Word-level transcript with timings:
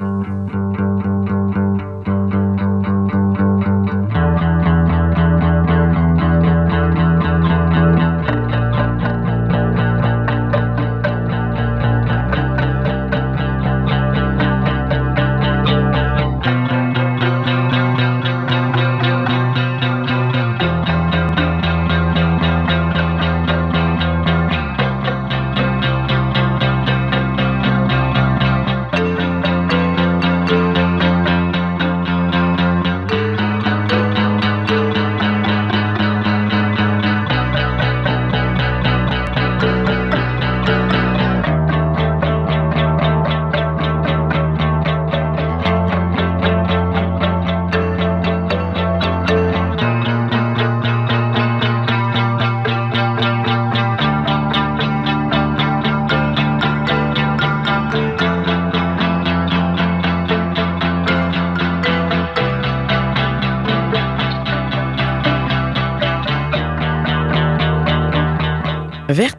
Mm-hmm. 0.00 0.39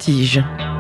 Vertige. 0.02 0.71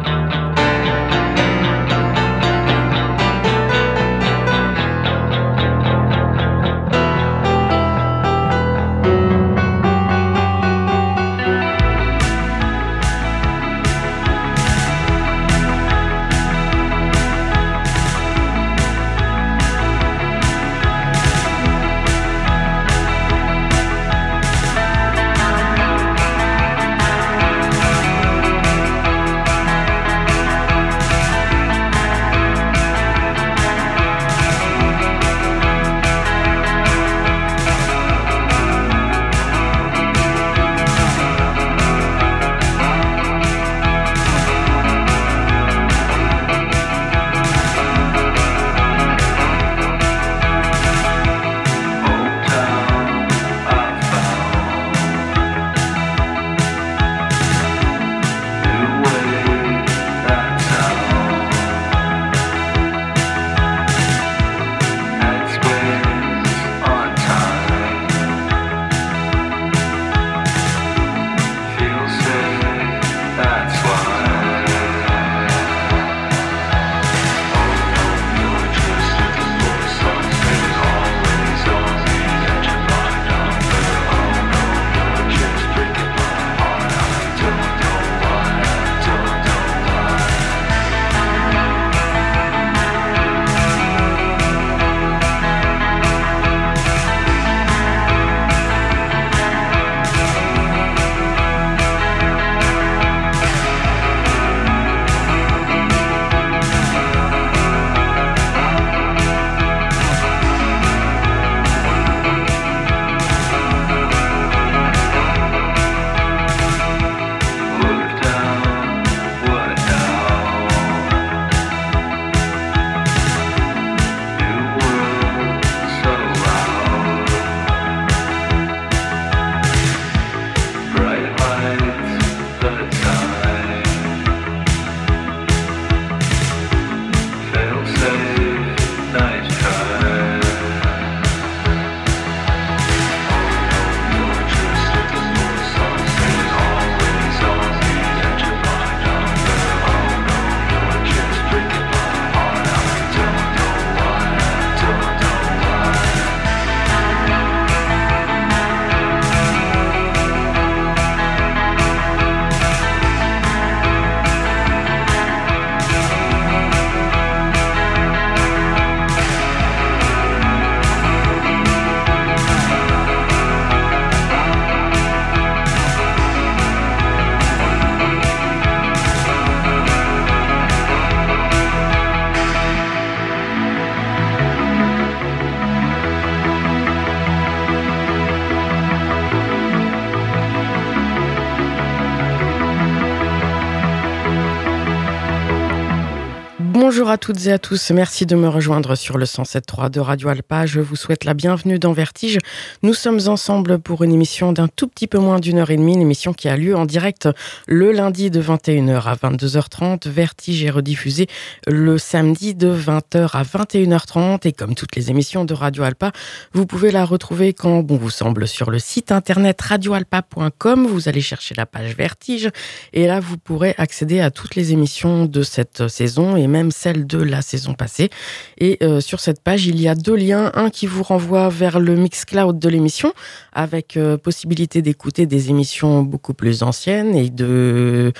Bonjour 196.91 197.09
à 197.09 197.17
toutes 197.17 197.45
et 197.45 197.53
à 197.53 197.57
tous. 197.57 197.91
Merci 197.91 198.25
de 198.25 198.35
me 198.35 198.49
rejoindre 198.49 198.95
sur 198.95 199.17
le 199.17 199.23
107.3 199.23 199.89
de 199.89 200.01
Radio 200.01 200.27
Alpa. 200.27 200.65
Je 200.65 200.81
vous 200.81 200.97
souhaite 200.97 201.23
la 201.23 201.33
bienvenue 201.33 201.79
dans 201.79 201.93
Vertige. 201.93 202.37
Nous 202.83 202.93
sommes 202.93 203.21
ensemble 203.27 203.79
pour 203.79 204.03
une 204.03 204.11
émission 204.11 204.51
d'un 204.51 204.67
tout 204.67 204.89
petit 204.89 205.07
peu 205.07 205.17
moins 205.17 205.39
d'une 205.39 205.59
heure 205.59 205.69
et 205.69 205.77
demie, 205.77 205.93
une 205.93 206.01
émission 206.01 206.33
qui 206.33 206.49
a 206.49 206.57
lieu 206.57 206.75
en 206.75 206.85
direct 206.85 207.29
le 207.65 207.93
lundi 207.93 208.29
de 208.29 208.41
21h 208.41 209.03
à 209.05 209.15
22h30. 209.15 210.09
Vertige 210.09 210.65
est 210.65 210.69
rediffusé 210.69 211.27
le 211.65 211.97
samedi 211.97 212.55
de 212.55 212.75
20h 212.75 213.37
à 213.37 213.43
21h30 213.43 214.45
et 214.45 214.51
comme 214.51 214.75
toutes 214.75 214.97
les 214.97 215.09
émissions 215.09 215.45
de 215.45 215.53
Radio 215.53 215.83
Alpa, 215.83 216.11
vous 216.51 216.65
pouvez 216.65 216.91
la 216.91 217.05
retrouver 217.05 217.53
quand 217.53 217.83
bon 217.83 217.95
vous 217.95 218.09
semble 218.09 218.49
sur 218.49 218.69
le 218.69 218.79
site 218.79 219.13
internet 219.13 219.61
radioalpa.com. 219.61 220.87
Vous 220.87 221.07
allez 221.07 221.21
chercher 221.21 221.55
la 221.55 221.65
page 221.65 221.95
Vertige 221.95 222.49
et 222.91 223.07
là 223.07 223.21
vous 223.21 223.37
pourrez 223.37 223.75
accéder 223.77 224.19
à 224.19 224.29
toutes 224.29 224.55
les 224.55 224.73
émissions 224.73 225.23
de 225.23 225.41
cette 225.41 225.87
saison 225.87 226.35
et 226.35 226.47
même 226.47 226.69
celle 226.81 227.05
de 227.05 227.19
la 227.19 227.41
saison 227.41 227.73
passée. 227.73 228.09
Et 228.57 228.79
sur 228.99 229.19
cette 229.19 229.41
page, 229.41 229.65
il 229.67 229.79
y 229.79 229.87
a 229.87 229.95
deux 229.95 230.15
liens. 230.15 230.51
Un 230.55 230.69
qui 230.69 230.87
vous 230.87 231.03
renvoie 231.03 231.49
vers 231.49 231.79
le 231.79 231.95
Mixcloud 231.95 232.57
de 232.57 232.69
l'émission, 232.69 233.13
avec 233.53 233.97
possibilité 234.23 234.81
d'écouter 234.81 235.25
des 235.25 235.49
émissions 235.49 236.01
beaucoup 236.03 236.33
plus 236.33 236.63
anciennes 236.63 237.15
et 237.15 237.29
de 237.29 238.13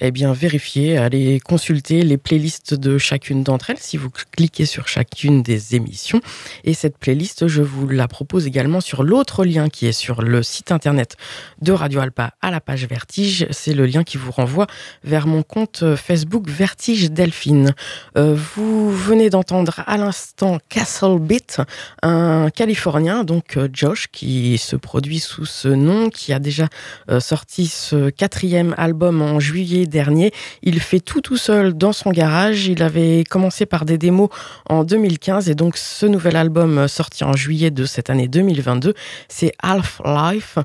eh 0.00 0.10
bien, 0.10 0.32
vérifier, 0.32 0.96
aller 0.96 1.40
consulter 1.40 2.02
les 2.02 2.16
playlists 2.16 2.74
de 2.74 2.98
chacune 2.98 3.42
d'entre 3.42 3.70
elles 3.70 3.78
si 3.78 3.96
vous 3.96 4.10
cliquez 4.10 4.66
sur 4.66 4.88
chacune 4.88 5.42
des 5.42 5.74
émissions. 5.74 6.20
Et 6.64 6.74
cette 6.74 6.98
playlist, 6.98 7.48
je 7.48 7.62
vous 7.62 7.88
la 7.88 8.08
propose 8.08 8.46
également 8.46 8.80
sur 8.80 9.02
l'autre 9.02 9.44
lien 9.44 9.68
qui 9.68 9.86
est 9.86 9.92
sur 9.92 10.22
le 10.22 10.42
site 10.42 10.70
internet 10.72 11.16
de 11.62 11.72
Radio 11.72 12.00
Alpa 12.00 12.34
à 12.42 12.50
la 12.50 12.60
page 12.60 12.86
Vertige. 12.86 13.46
C'est 13.50 13.74
le 13.74 13.86
lien 13.86 14.04
qui 14.04 14.16
vous 14.16 14.30
renvoie 14.30 14.66
vers 15.02 15.26
mon 15.26 15.42
compte 15.42 15.96
Facebook 15.96 16.48
Vertige 16.48 17.10
Delphine. 17.10 17.74
Euh, 18.16 18.36
vous 18.54 18.90
venez 18.90 19.28
d'entendre 19.28 19.82
à 19.86 19.96
l'instant 19.96 20.58
Castle 20.68 21.18
Beat, 21.18 21.60
un 22.02 22.48
Californien, 22.50 23.24
donc 23.24 23.56
euh, 23.56 23.68
Josh, 23.72 24.06
qui 24.12 24.56
se 24.58 24.76
produit 24.76 25.18
sous 25.18 25.46
ce 25.46 25.68
nom, 25.68 26.10
qui 26.10 26.32
a 26.32 26.38
déjà 26.38 26.68
euh, 27.10 27.18
sorti 27.18 27.66
ce 27.66 28.10
quatrième 28.10 28.74
album 28.78 29.20
en 29.20 29.40
juillet 29.40 29.86
dernier. 29.86 30.32
Il 30.62 30.80
fait 30.80 31.00
tout 31.00 31.20
tout 31.20 31.36
seul 31.36 31.74
dans 31.74 31.92
son 31.92 32.10
garage. 32.10 32.66
Il 32.66 32.82
avait 32.82 33.24
commencé 33.24 33.66
par 33.66 33.84
des 33.84 33.98
démos 33.98 34.28
en 34.68 34.84
2015 34.84 35.48
et 35.50 35.54
donc 35.54 35.76
ce 35.76 36.06
nouvel 36.06 36.36
album 36.36 36.86
sorti 36.86 37.24
en 37.24 37.34
juillet 37.34 37.70
de 37.70 37.84
cette 37.84 38.10
année 38.10 38.28
2022, 38.28 38.94
c'est 39.28 39.52
Half-Life 39.62 40.58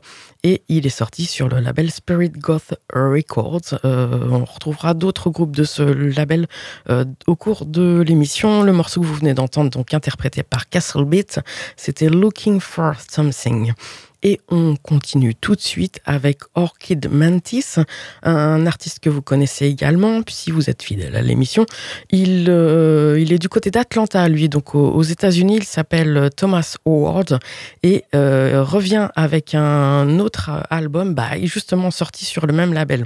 et 0.43 0.63
il 0.69 0.85
est 0.85 0.89
sorti 0.89 1.25
sur 1.25 1.49
le 1.49 1.59
label 1.59 1.91
Spirit 1.91 2.29
Goth 2.29 2.73
Records. 2.93 3.79
Euh, 3.85 4.27
on 4.31 4.45
retrouvera 4.45 4.93
d'autres 4.93 5.29
groupes 5.29 5.55
de 5.55 5.63
ce 5.63 5.81
label 5.81 6.47
euh, 6.89 7.05
au 7.27 7.35
cours 7.35 7.65
de 7.65 8.01
l'émission. 8.01 8.63
Le 8.63 8.71
morceau 8.71 9.01
que 9.01 9.05
vous 9.05 9.15
venez 9.15 9.33
d'entendre, 9.33 9.69
donc 9.69 9.93
interprété 9.93 10.43
par 10.43 10.69
Castle 10.69 11.05
Beat, 11.05 11.39
c'était 11.75 12.09
Looking 12.09 12.59
for 12.59 12.93
Something. 13.09 13.73
Et 14.21 14.41
on 14.49 14.75
continue 14.75 15.33
tout 15.33 15.55
de 15.55 15.61
suite 15.61 16.01
avec 16.05 16.39
Orchid 16.53 17.09
Mantis, 17.09 17.75
un 18.23 18.65
artiste 18.65 18.99
que 18.99 19.09
vous 19.09 19.21
connaissez 19.21 19.67
également, 19.67 20.21
si 20.27 20.51
vous 20.51 20.69
êtes 20.69 20.83
fidèle 20.83 21.15
à 21.15 21.21
l'émission. 21.21 21.65
Il, 22.11 22.47
euh, 22.49 23.15
est 23.17 23.39
du 23.39 23.47
côté 23.47 23.71
d'Atlanta, 23.71 24.27
lui, 24.27 24.49
donc 24.49 24.75
aux, 24.75 25.01
États-Unis. 25.01 25.57
Il 25.57 25.63
s'appelle 25.63 26.29
Thomas 26.35 26.75
Howard 26.85 27.39
et 27.81 28.03
euh, 28.13 28.61
revient 28.61 29.07
avec 29.15 29.55
un 29.55 30.19
autre 30.19 30.51
album, 30.69 31.13
bah, 31.13 31.39
justement 31.43 31.89
sorti 31.89 32.25
sur 32.25 32.45
le 32.45 32.51
même 32.53 32.73
label, 32.73 33.05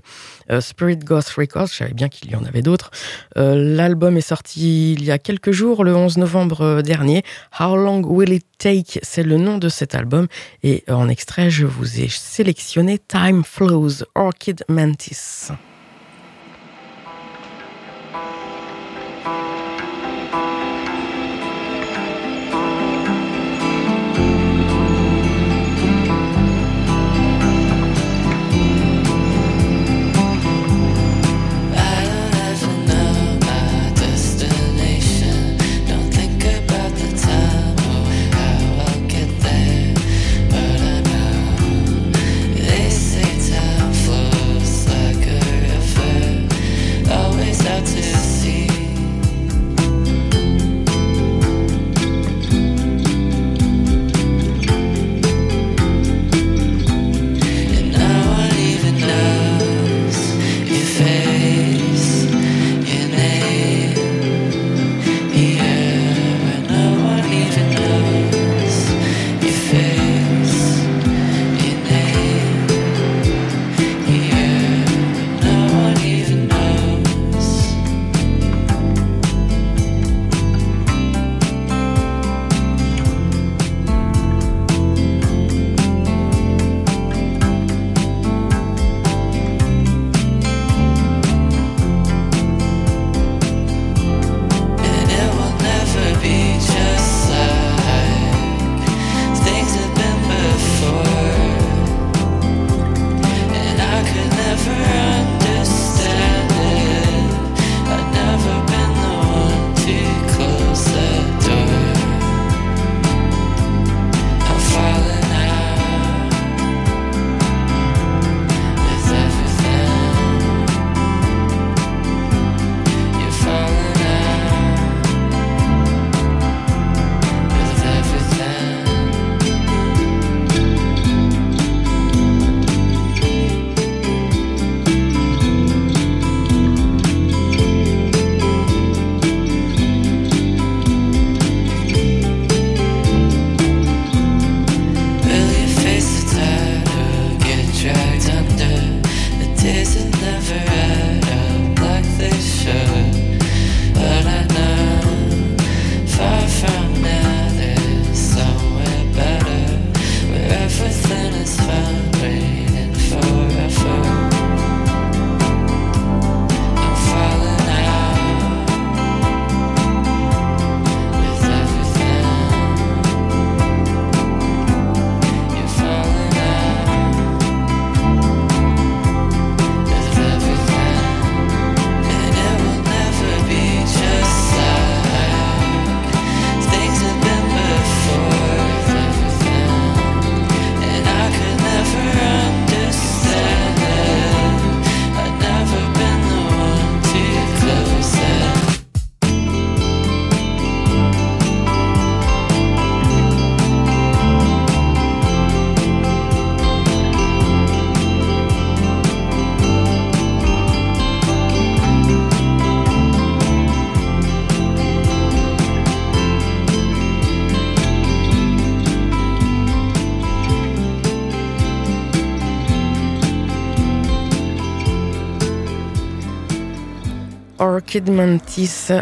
euh, 0.50 0.62
Spirit 0.62 0.98
Ghost 0.98 1.30
Records. 1.30 1.68
Je 1.68 1.76
savais 1.76 1.94
bien 1.94 2.10
qu'il 2.10 2.32
y 2.32 2.36
en 2.36 2.44
avait 2.44 2.64
d'autres. 2.64 2.90
L'album 3.36 4.18
est 4.18 4.22
sorti 4.22 4.94
il 4.94 5.04
y 5.04 5.12
a 5.12 5.20
quelques 5.20 5.52
jours, 5.52 5.84
le 5.84 5.96
11 5.96 6.18
novembre 6.18 6.82
dernier. 6.82 7.24
How 7.60 7.76
Long 7.76 8.02
Will 8.04 8.34
It 8.34 8.46
Take, 8.64 9.02
c'est 9.04 9.24
le 9.24 9.36
nom 9.36 9.58
de 9.58 9.68
cet 9.68 9.94
album. 9.94 10.28
Et 10.64 10.86
en 10.88 11.10
extrait, 11.10 11.50
je 11.50 11.66
vous 11.66 12.00
ai 12.00 12.08
sélectionné 12.08 12.98
Time 12.98 13.44
Flows, 13.44 14.06
Orchid 14.16 14.64
Mantis. 14.70 15.50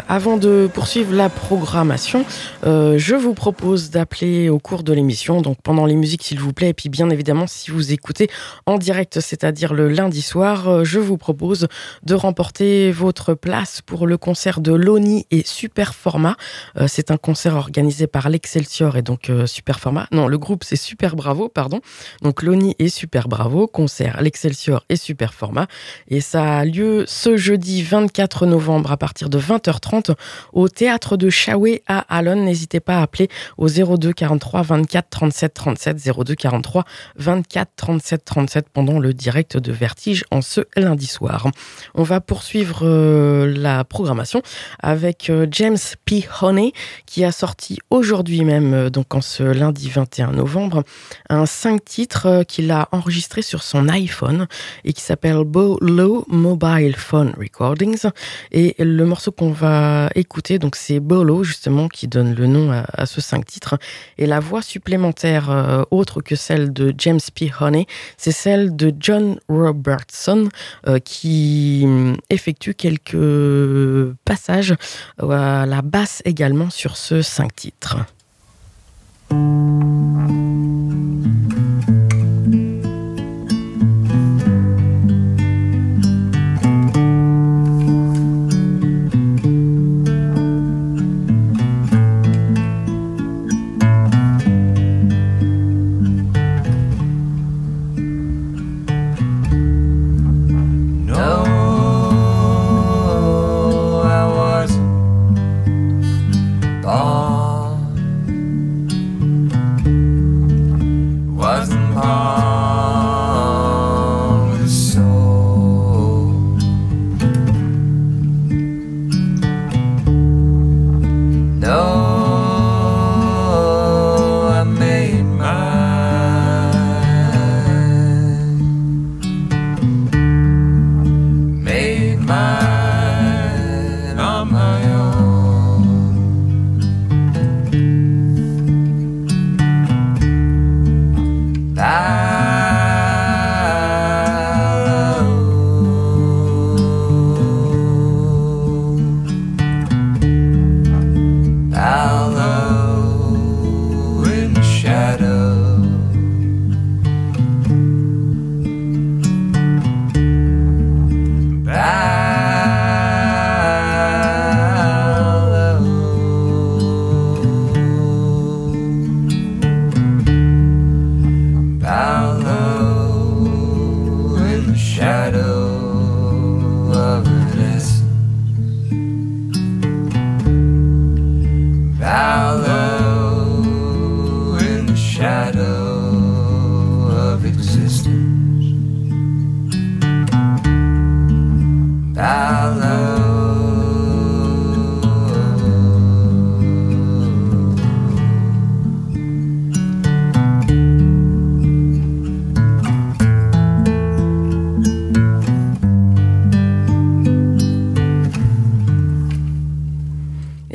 Avant 0.08 0.36
de 0.36 0.68
poursuivre 0.72 1.12
la 1.14 1.28
programmation, 1.28 2.24
euh, 2.64 2.96
je 2.98 3.14
vous 3.14 3.34
propose 3.34 3.90
d'appeler 3.90 4.48
au 4.48 4.58
cours 4.58 4.82
de 4.82 4.92
l'émission, 4.92 5.40
donc 5.40 5.58
pendant 5.62 5.86
les 5.86 5.96
musiques 5.96 6.22
s'il 6.22 6.38
vous 6.38 6.52
plaît, 6.52 6.70
et 6.70 6.74
puis 6.74 6.88
bien 6.88 7.10
évidemment 7.10 7.46
si 7.46 7.70
vous 7.70 7.92
écoutez 7.92 8.28
en 8.66 8.78
direct, 8.78 9.20
c'est-à-dire 9.20 9.74
le 9.74 9.88
lundi 9.88 10.22
soir, 10.22 10.68
euh, 10.68 10.84
je 10.84 10.98
vous 10.98 11.16
propose 11.16 11.66
de 12.04 12.14
remporter 12.14 12.92
votre 12.92 13.34
place 13.34 13.80
pour 13.82 14.06
le 14.06 14.16
concert 14.16 14.60
de 14.60 14.72
Loni 14.72 15.26
et 15.30 15.42
Super 15.44 15.94
Format. 15.94 16.36
Euh, 16.76 16.86
c'est 16.88 17.10
un 17.10 17.16
concert 17.16 17.56
organisé 17.56 18.06
par 18.06 18.28
l'Excelsior 18.28 18.96
et 18.96 19.02
donc 19.02 19.30
Super 19.46 19.80
Format. 19.80 20.06
Non, 20.12 20.28
le 20.28 20.38
groupe 20.38 20.64
c'est 20.64 20.76
Super 20.76 21.16
Bravo, 21.16 21.48
pardon. 21.48 21.80
Donc 22.22 22.42
Loni 22.42 22.76
et 22.78 22.88
Super 22.88 23.28
Bravo, 23.28 23.66
concert 23.66 24.22
l'Excelsior 24.22 24.84
et 24.88 24.96
Super 24.96 25.34
Format. 25.34 25.66
Et 26.08 26.20
ça 26.20 26.58
a 26.58 26.64
lieu 26.64 27.04
ce 27.06 27.36
jeudi 27.36 27.82
24 27.82 28.46
novembre 28.46 28.92
à 28.92 28.96
partir 28.96 29.28
de 29.28 29.38
20h30 29.38 30.14
au 30.52 30.68
théâtre 30.68 31.16
de 31.16 31.30
Chaoué 31.30 31.82
à 31.86 32.00
Alon. 32.08 32.51
N'hésitez 32.52 32.80
pas 32.80 32.98
à 32.98 33.02
appeler 33.04 33.28
au 33.56 33.66
02 33.66 34.12
43 34.12 34.60
24 34.60 35.08
37 35.08 35.54
37 35.54 35.96
02 36.18 36.34
43 36.34 36.84
24 37.16 37.70
37 37.76 38.24
37 38.26 38.66
pendant 38.70 38.98
le 38.98 39.14
direct 39.14 39.56
de 39.56 39.72
Vertige 39.72 40.26
en 40.30 40.42
ce 40.42 40.60
lundi 40.76 41.06
soir. 41.06 41.50
On 41.94 42.02
va 42.02 42.20
poursuivre 42.20 42.80
euh, 42.82 43.50
la 43.56 43.84
programmation 43.84 44.42
avec 44.80 45.30
euh, 45.30 45.46
James 45.50 45.78
P. 46.04 46.28
Honey 46.42 46.74
qui 47.06 47.24
a 47.24 47.32
sorti 47.32 47.78
aujourd'hui 47.88 48.44
même, 48.44 48.74
euh, 48.74 48.90
donc 48.90 49.14
en 49.14 49.22
ce 49.22 49.42
lundi 49.42 49.88
21 49.88 50.32
novembre, 50.32 50.84
un 51.30 51.46
5 51.46 51.82
titres 51.82 52.44
qu'il 52.46 52.70
a 52.70 52.90
enregistré 52.92 53.40
sur 53.40 53.62
son 53.62 53.88
iPhone 53.88 54.46
et 54.84 54.92
qui 54.92 55.00
s'appelle 55.00 55.42
Bow 55.44 55.78
Low 55.80 56.26
Mobile 56.28 56.96
Phone 56.96 57.32
Recordings. 57.38 58.10
Et 58.50 58.74
le 58.78 59.06
morceau 59.06 59.32
qu'on 59.32 59.52
va 59.52 60.10
écouter, 60.14 60.58
donc 60.58 60.76
c'est 60.76 61.00
Bolo 61.00 61.44
justement 61.44 61.88
qui 61.88 62.08
donne 62.08 62.34
le 62.34 62.41
nom 62.46 62.70
à, 62.70 63.06
ce 63.06 63.20
cinq 63.20 63.46
titres. 63.46 63.78
Et 64.18 64.26
la 64.26 64.40
voix 64.40 64.62
supplémentaire 64.62 65.50
euh, 65.50 65.82
autre 65.90 66.20
que 66.20 66.36
celle 66.36 66.72
de 66.72 66.94
James 66.98 67.20
P. 67.34 67.52
Honey, 67.60 67.86
c'est 68.16 68.32
celle 68.32 68.76
de 68.76 68.92
John 68.98 69.38
Robertson 69.48 70.48
euh, 70.86 70.98
qui 70.98 71.84
mm, 71.86 72.16
effectue 72.30 72.74
quelques 72.74 74.14
passages 74.24 74.74
à 75.18 75.66
la 75.66 75.82
basse 75.82 76.22
également 76.24 76.70
sur 76.70 76.96
ce 76.96 77.22
cinq 77.22 77.54
titres. 77.54 77.96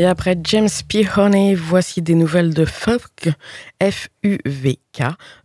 Après 0.07 0.37
James 0.43 0.69
P. 0.87 1.07
Honey, 1.15 1.55
voici 1.55 2.01
des 2.01 2.15
nouvelles 2.15 2.53
de 2.53 2.65
FUVK, 2.65 3.33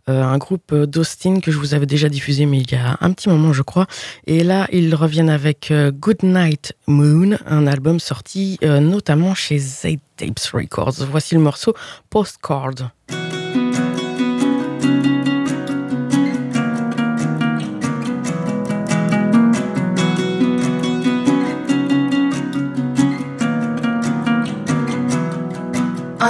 euh, 0.09 0.23
un 0.23 0.37
groupe 0.37 0.73
d'Austin 0.73 1.39
que 1.39 1.51
je 1.51 1.57
vous 1.57 1.73
avais 1.73 1.85
déjà 1.85 2.09
diffusé, 2.09 2.43
il 2.43 2.71
y 2.71 2.75
a 2.75 2.97
un 3.01 3.11
petit 3.11 3.29
moment, 3.29 3.53
je 3.53 3.61
crois. 3.61 3.87
Et 4.25 4.43
là, 4.43 4.67
ils 4.71 4.95
reviennent 4.95 5.29
avec 5.29 5.71
euh, 5.71 5.91
Good 5.91 6.23
Night 6.23 6.73
Moon, 6.87 7.37
un 7.45 7.67
album 7.67 7.99
sorti 7.99 8.57
euh, 8.63 8.79
notamment 8.79 9.35
chez 9.35 9.59
Z 9.59 9.97
Tapes 10.17 10.39
Records. 10.53 11.05
Voici 11.09 11.35
le 11.35 11.41
morceau 11.41 11.73
Postcard. 12.09 12.91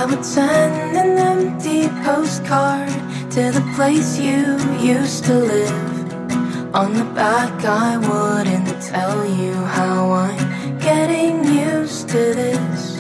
I 0.04 0.06
would 0.06 0.26
send 0.26 0.98
an 0.98 1.18
empty 1.18 1.88
postcard 2.04 2.90
to 3.32 3.52
the 3.58 3.64
place 3.74 4.20
you 4.20 4.60
used 4.78 5.24
to 5.24 5.34
live. 5.34 6.76
On 6.76 6.94
the 6.94 7.06
back, 7.16 7.64
I 7.64 7.96
wouldn't 7.96 8.82
tell 8.82 9.24
you 9.26 9.54
how 9.54 10.12
I'm 10.12 10.78
getting 10.80 11.46
used 11.46 12.10
to 12.10 12.18
this. 12.18 13.00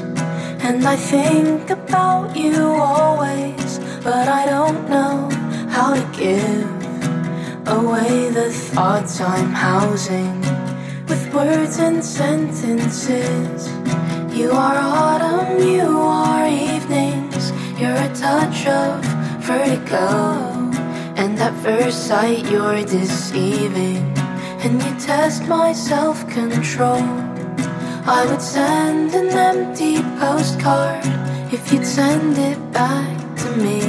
And 0.63 0.85
I 0.85 0.95
think 0.95 1.71
about 1.71 2.37
you 2.37 2.71
always, 2.71 3.79
but 4.01 4.29
I 4.29 4.45
don't 4.45 4.89
know 4.89 5.27
how 5.67 5.95
to 5.95 6.05
give 6.17 6.71
away 7.67 8.29
the 8.29 8.49
thoughts 8.49 9.19
I'm 9.19 9.51
housing 9.51 10.39
with 11.09 11.33
words 11.33 11.79
and 11.79 12.01
sentences. 12.01 13.67
You 14.33 14.51
are 14.51 14.77
autumn, 14.77 15.67
you 15.67 15.99
are 15.99 16.47
evenings, 16.47 16.82
you're 17.83 17.91
a 17.91 18.15
touch 18.15 18.65
of 18.65 19.03
vertigo. 19.43 20.07
And 21.21 21.37
at 21.37 21.53
first 21.61 22.07
sight, 22.07 22.49
you're 22.49 22.85
deceiving, 22.85 24.03
and 24.63 24.81
you 24.81 24.91
test 24.99 25.47
my 25.47 25.73
self 25.73 26.17
control. 26.29 27.03
I 28.17 28.25
would 28.27 28.41
send 28.41 29.13
an 29.13 29.29
empty 29.51 29.95
postcard 30.21 31.03
if 31.51 31.73
you'd 31.73 31.85
send 31.85 32.37
it 32.37 32.59
back 32.71 33.17
to 33.41 33.49
me. 33.65 33.81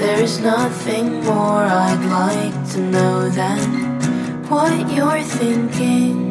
There 0.00 0.20
is 0.20 0.40
nothing 0.40 1.22
more 1.24 1.62
I'd 1.86 2.04
like 2.18 2.58
to 2.72 2.80
know 2.94 3.28
than 3.28 3.60
what 4.50 4.92
you're 4.92 5.22
thinking. 5.22 6.29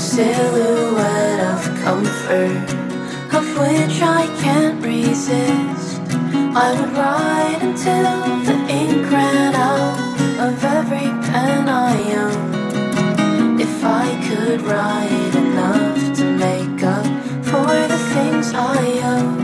Silhouette 0.00 1.40
of 1.40 1.62
comfort, 1.84 2.68
of 3.34 3.44
which 3.58 4.00
I 4.00 4.26
can't 4.40 4.82
resist. 4.82 6.00
I 6.56 6.72
would 6.80 6.92
write 6.96 7.58
until 7.60 8.42
the 8.48 8.56
ink 8.68 9.10
ran 9.12 9.54
out 9.54 9.98
of 10.40 10.64
every 10.64 11.10
pen 11.28 11.68
I 11.68 11.94
own. 12.24 13.60
If 13.60 13.84
I 13.84 14.06
could 14.26 14.62
write 14.62 15.34
enough 15.34 16.16
to 16.16 16.24
make 16.24 16.82
up 16.82 17.04
for 17.44 17.68
the 17.92 18.00
things 18.14 18.54
I 18.54 19.00
owe. 19.04 19.39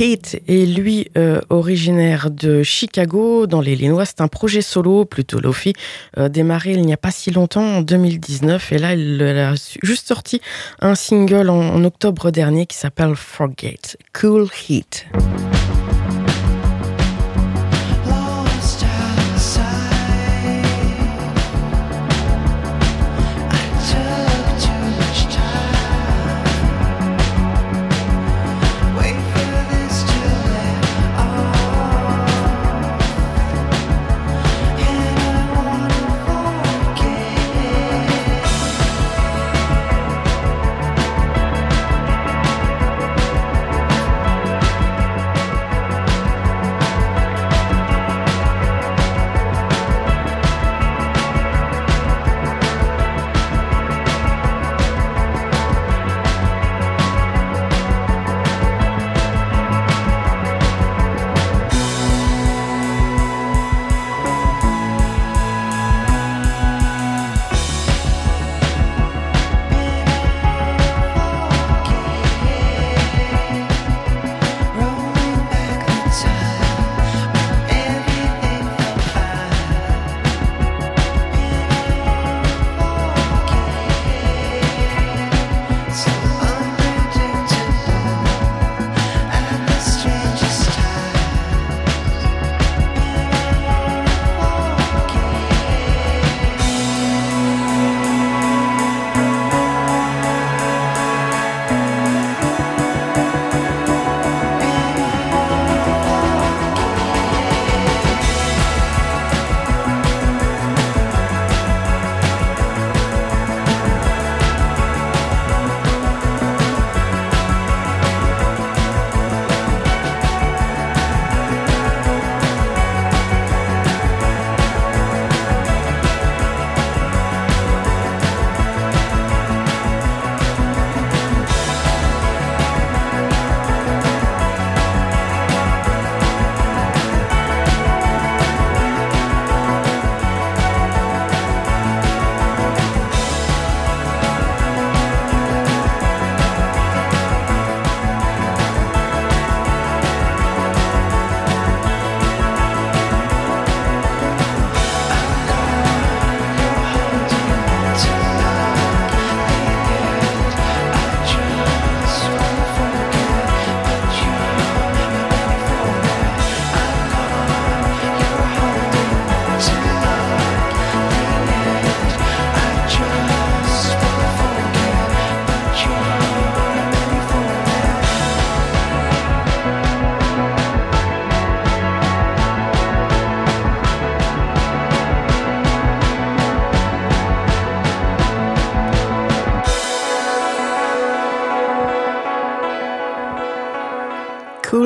Heat 0.00 0.40
est 0.48 0.64
lui 0.64 1.08
euh, 1.18 1.42
originaire 1.50 2.30
de 2.30 2.62
Chicago 2.62 3.46
dans 3.46 3.60
l'Illinois. 3.60 4.06
C'est 4.06 4.22
un 4.22 4.28
projet 4.28 4.62
solo 4.62 5.04
plutôt 5.04 5.40
lofi 5.40 5.74
euh, 6.16 6.30
démarré 6.30 6.72
il 6.72 6.80
n'y 6.86 6.94
a 6.94 6.96
pas 6.96 7.10
si 7.10 7.30
longtemps 7.30 7.76
en 7.76 7.80
2019 7.82 8.72
et 8.72 8.78
là 8.78 8.94
il 8.94 9.22
a 9.22 9.54
juste 9.82 10.08
sorti 10.08 10.40
un 10.80 10.94
single 10.94 11.50
en, 11.50 11.60
en 11.60 11.84
octobre 11.84 12.30
dernier 12.30 12.64
qui 12.64 12.78
s'appelle 12.78 13.14
Forget. 13.14 13.98
Cool 14.18 14.48
Heat. 14.68 15.06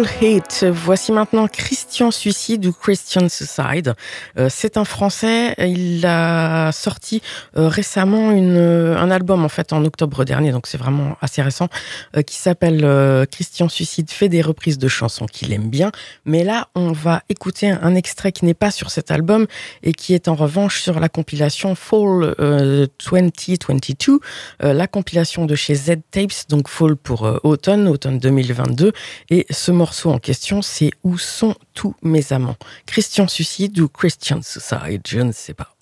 Hate. 0.07 0.65
Voici 0.71 1.13
maintenant 1.13 1.49
Christian 1.95 2.11
Suicide 2.11 2.67
ou 2.67 2.73
Christian 2.73 3.29
Suicide. 3.29 3.95
Euh, 4.37 4.49
c'est 4.51 4.79
un 4.79 4.85
Français. 4.85 5.55
Il 5.59 6.05
a 6.05 6.73
sorti 6.73 7.23
euh, 7.57 7.69
récemment 7.69 8.33
euh, 8.33 8.97
un 8.97 9.13
album 9.13 9.45
en 9.45 9.49
fait 9.49 9.73
en 9.73 9.85
octobre 9.85 10.25
dernier, 10.25 10.51
donc 10.51 10.67
c'est 10.67 10.77
vraiment 10.77 11.17
assez 11.21 11.41
récent, 11.41 11.69
qui 12.27 12.35
s'appelle 12.35 12.85
Christian 13.31 13.69
Suicide 13.69 14.11
fait 14.11 14.29
des 14.29 14.43
reprises 14.43 14.79
de 14.79 14.89
chansons 14.89 15.27
qu'il 15.27 15.53
aime 15.53 15.69
bien. 15.69 15.93
Mais 16.25 16.43
là, 16.43 16.67
on 16.75 16.91
va 16.91 17.23
écouter 17.29 17.71
un, 17.71 17.95
extrait 17.95 18.33
qui 18.33 18.45
n'est 18.45 18.55
pas 18.55 18.73
sur 18.73 18.91
cet 18.91 19.13
album 19.13 19.47
et 19.85 19.93
qui 19.93 20.15
est 20.15 20.27
en 20.27 20.35
revanche 20.35 20.81
sur 20.81 20.99
la 20.99 21.09
compilation 21.09 21.77
Fall 21.77 22.35
euh, 22.41 22.87
2022, 23.09 24.19
euh, 24.63 24.73
la 24.73 24.89
compilation 24.89 25.47
de 25.47 25.55
chez 25.55 25.77
Z 25.77 25.99
Tapes, 26.11 26.49
donc 26.49 26.69
Fall 26.69 26.97
pour 26.97 27.23
automne, 27.45 27.87
automne 27.87 28.19
2022. 28.19 28.93
Et 29.31 29.47
ce 29.51 29.71
morceau 29.71 30.11
en 30.11 30.19
question, 30.19 30.61
c'est 30.63 30.91
Où 31.05 31.19
sont 31.19 31.55
tous 31.75 31.84
mes 32.03 32.33
amants 32.33 32.57
Christian 32.87 33.29
Suicide 33.29 33.79
ou 33.81 33.89
Christian 33.89 34.41
Suicide, 34.43 35.03
je 35.07 35.21
ne 35.21 35.33
sais 35.33 35.55
pas. 35.55 35.75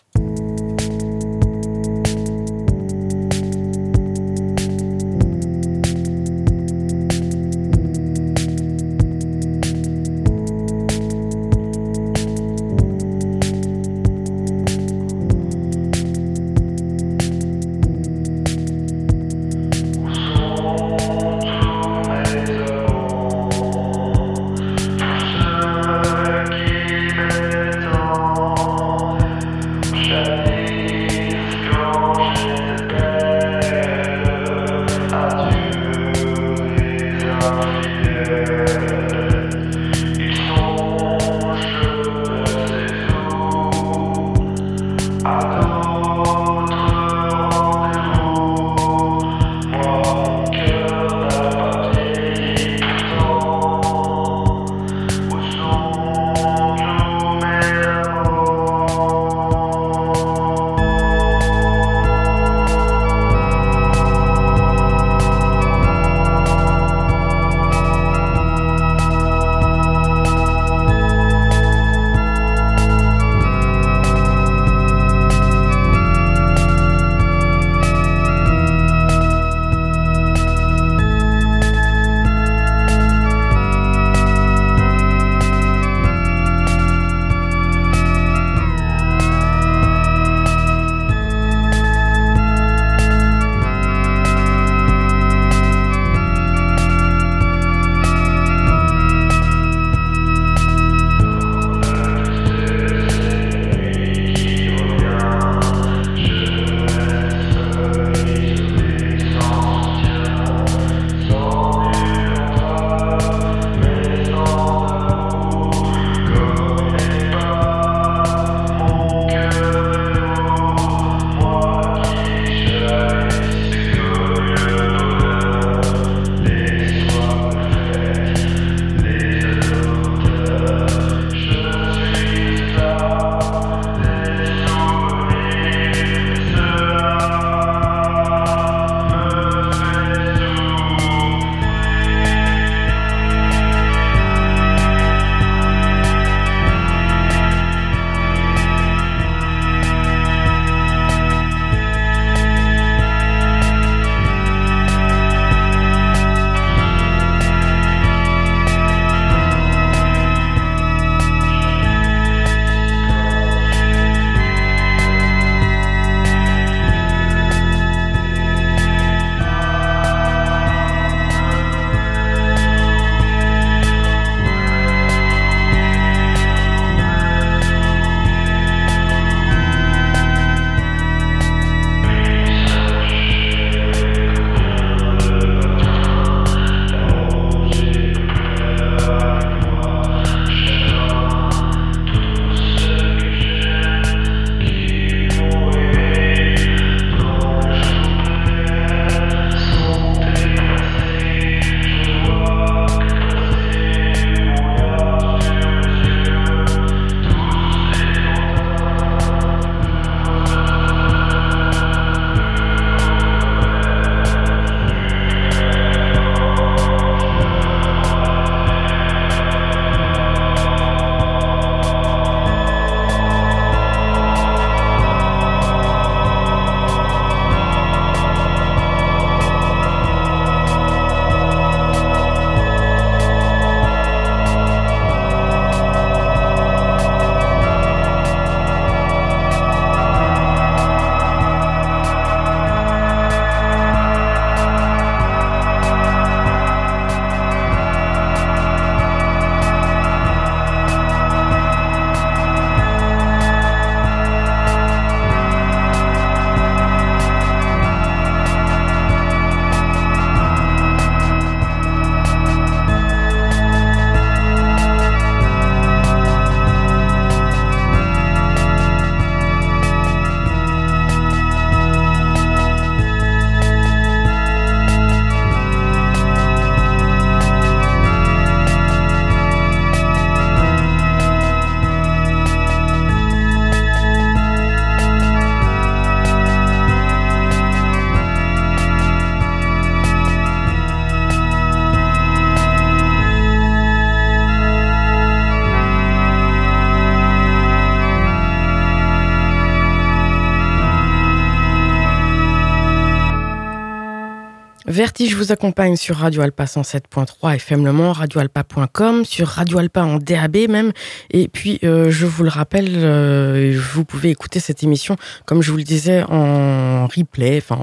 Vertige 305.03 305.35
vous 305.35 305.51
accompagne 305.51 305.97
sur 305.97 306.19
Radio 306.19 306.43
Alpa 306.43 306.62
107.3 306.62 307.57
FM 307.57 307.85
Le 307.85 307.93
Mans, 307.93 308.12
radioalpa.com, 308.12 309.25
sur 309.25 309.49
Radio 309.49 309.79
Alpa 309.79 310.05
en 310.05 310.19
DAB 310.19 310.69
même. 310.69 310.93
Et 311.33 311.49
puis, 311.49 311.81
euh, 311.83 312.12
je 312.12 312.25
vous 312.25 312.45
le 312.45 312.49
rappelle, 312.49 312.87
euh, 312.88 313.77
vous 313.95 314.05
pouvez 314.05 314.31
écouter 314.31 314.61
cette 314.61 314.85
émission, 314.85 315.17
comme 315.45 315.61
je 315.61 315.73
vous 315.73 315.77
le 315.77 315.83
disais, 315.83 316.23
en 316.29 317.09
replay, 317.09 317.59
enfin, 317.59 317.75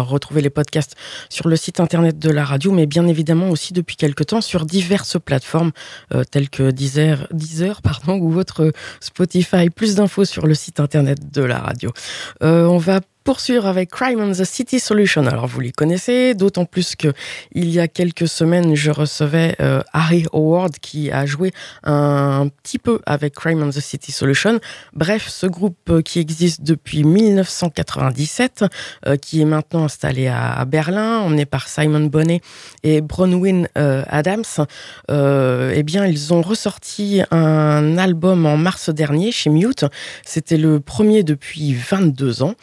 retrouver 0.00 0.42
les 0.42 0.50
podcasts 0.50 0.96
sur 1.28 1.46
le 1.46 1.54
site 1.54 1.78
internet 1.78 2.18
de 2.18 2.30
la 2.30 2.44
radio, 2.44 2.72
mais 2.72 2.86
bien 2.86 3.06
évidemment 3.06 3.50
aussi 3.50 3.72
depuis 3.72 3.94
quelque 3.94 4.24
temps 4.24 4.40
sur 4.40 4.66
diverses 4.66 5.16
plateformes 5.24 5.70
euh, 6.12 6.24
telles 6.24 6.50
que 6.50 6.72
Deezer, 6.72 7.28
Deezer 7.30 7.82
pardon, 7.82 8.14
ou 8.14 8.36
autre 8.36 8.72
Spotify. 8.98 9.70
Plus 9.70 9.94
d'infos 9.94 10.24
sur 10.24 10.44
le 10.48 10.54
site 10.54 10.80
internet 10.80 11.30
de 11.32 11.42
la 11.42 11.60
radio. 11.60 11.92
On 12.40 12.78
va 12.78 12.98
poursuivre 13.24 13.66
avec 13.66 13.90
Crime 13.90 14.20
on 14.20 14.30
the 14.30 14.44
City 14.44 14.78
Solution. 14.78 15.26
Alors 15.26 15.46
vous 15.46 15.60
les 15.60 15.72
connaissez, 15.72 16.34
d'autant 16.34 16.66
plus 16.66 16.94
que 16.94 17.12
il 17.52 17.70
y 17.70 17.80
a 17.80 17.88
quelques 17.88 18.28
semaines, 18.28 18.74
je 18.74 18.90
recevais 18.90 19.56
euh, 19.60 19.82
Harry 19.92 20.26
Howard 20.32 20.78
qui 20.78 21.10
a 21.10 21.24
joué 21.24 21.52
un 21.82 22.48
petit 22.62 22.78
peu 22.78 23.00
avec 23.06 23.34
Crime 23.34 23.62
on 23.62 23.70
the 23.70 23.80
City 23.80 24.12
Solution. 24.12 24.60
Bref, 24.92 25.28
ce 25.28 25.46
groupe 25.46 25.78
euh, 25.88 26.02
qui 26.02 26.20
existe 26.20 26.62
depuis 26.62 27.02
1997, 27.02 28.64
euh, 29.06 29.16
qui 29.16 29.40
est 29.40 29.46
maintenant 29.46 29.84
installé 29.84 30.26
à, 30.26 30.52
à 30.52 30.64
Berlin, 30.66 31.20
emmené 31.20 31.46
par 31.46 31.68
Simon 31.68 32.04
Bonnet 32.06 32.42
et 32.82 33.00
Bronwyn 33.00 33.66
euh, 33.78 34.04
Adams, 34.08 34.44
euh, 35.10 35.72
eh 35.74 35.82
bien 35.82 36.06
ils 36.06 36.34
ont 36.34 36.42
ressorti 36.42 37.22
un 37.30 37.96
album 37.96 38.44
en 38.46 38.56
mars 38.56 38.90
dernier 38.90 39.32
chez 39.32 39.50
Mute. 39.50 39.86
C'était 40.24 40.58
le 40.58 40.80
premier 40.80 41.22
depuis 41.22 41.74
22 41.74 42.42
ans. 42.42 42.54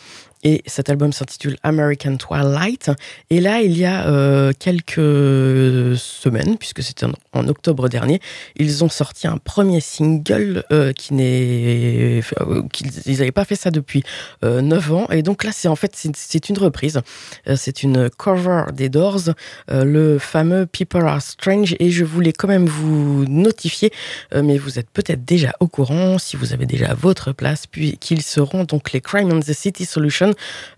Et 0.44 0.64
cet 0.66 0.90
album 0.90 1.14
s'intitule 1.14 1.58
American 1.64 2.18
Twilight. 2.18 2.92
Et 3.30 3.42
là, 3.42 3.62
il 3.62 3.78
y 3.78 3.86
a 3.86 4.08
euh, 4.08 4.52
quelques 4.58 5.98
semaines, 5.98 6.58
puisque 6.58 6.84
c'était 6.84 7.06
en, 7.34 7.48
octobre 7.48 7.90
dernier, 7.90 8.20
ils 8.56 8.84
ont 8.84 8.90
sorti 8.90 9.28
un 9.28 9.38
premier 9.38 9.82
single 9.82 10.64
euh, 10.72 10.94
qui 10.94 11.14
n'est, 11.14 12.22
euh, 12.40 12.62
qu'ils 12.72 13.18
n'avaient 13.18 13.32
pas 13.32 13.46
fait 13.46 13.56
ça 13.56 13.72
depuis 13.72 14.04
euh, 14.44 14.62
9 14.62 14.94
ans. 14.94 15.08
Et 15.12 15.24
donc 15.24 15.44
là, 15.44 15.52
c'est 15.54 15.68
en 15.68 15.76
fait 15.76 15.96
c'est 16.16 16.50
une 16.50 16.58
reprise. 16.58 17.02
Euh, 17.48 17.56
c'est 17.58 17.84
une 17.84 18.10
cover 18.10 18.66
des 18.74 18.90
Doors, 18.90 19.30
euh, 19.70 19.84
le 19.84 20.20
fameux 20.20 20.66
People 20.66 21.06
Are 21.06 21.22
Strange. 21.22 21.76
Et 21.80 21.92
je 21.92 22.04
voulais 22.04 22.34
quand 22.34 22.48
même 22.48 22.66
vous 22.66 23.26
notifier, 23.28 23.92
euh, 24.34 24.42
mais 24.44 24.58
vous 24.58 24.80
êtes 24.80 24.90
peut-être 24.90 25.26
déjà 25.26 25.54
au 25.60 25.68
courant, 25.68 26.18
si 26.18 26.36
vous 26.36 26.54
avez 26.54 26.66
déjà 26.66 26.94
votre 26.94 27.32
place, 27.32 27.68
puis 27.68 27.98
qu'ils 27.98 28.22
seront 28.22 28.64
donc 28.64 28.92
les 28.92 29.02
Crime 29.02 29.32
on 29.32 29.40
the 29.40 29.54
City 29.54 29.86
Solution 29.86 30.31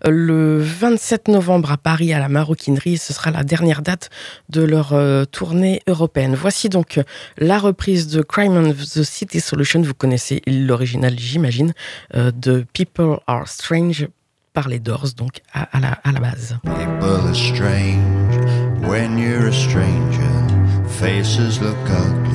euh, 0.04 0.10
le 0.10 0.58
27 0.60 1.28
novembre 1.28 1.72
à 1.72 1.76
Paris 1.76 2.12
à 2.12 2.18
la 2.18 2.28
Maroquinerie. 2.28 2.98
Ce 2.98 3.12
sera 3.12 3.30
la 3.30 3.42
dernière 3.44 3.82
date 3.82 4.10
de 4.48 4.62
leur 4.62 4.92
euh, 4.92 5.24
tournée 5.24 5.80
européenne. 5.86 6.34
Voici 6.34 6.68
donc 6.68 6.98
euh, 6.98 7.02
la 7.38 7.58
reprise 7.58 8.08
de 8.08 8.22
Crime 8.22 8.56
on 8.56 8.72
the 8.72 9.02
City 9.02 9.40
Solution. 9.40 9.82
Vous 9.82 9.94
connaissez 9.94 10.42
l'original, 10.46 11.18
j'imagine, 11.18 11.72
de 12.14 12.64
People 12.72 13.18
Are 13.26 13.48
Strange 13.48 14.08
par 14.52 14.68
les 14.68 14.78
Doors, 14.78 15.08
donc 15.16 15.40
à, 15.52 15.62
à 15.76 15.80
la, 15.80 15.92
à 16.04 16.12
la 16.12 16.20
base. 16.20 16.56
People 16.62 17.28
are 17.28 17.34
strange 17.34 18.36
when 18.86 19.18
you're 19.18 19.48
a 19.48 19.52
stranger. 19.52 20.22
Faces 20.88 21.60
look 21.60 21.76
ugly 21.88 22.34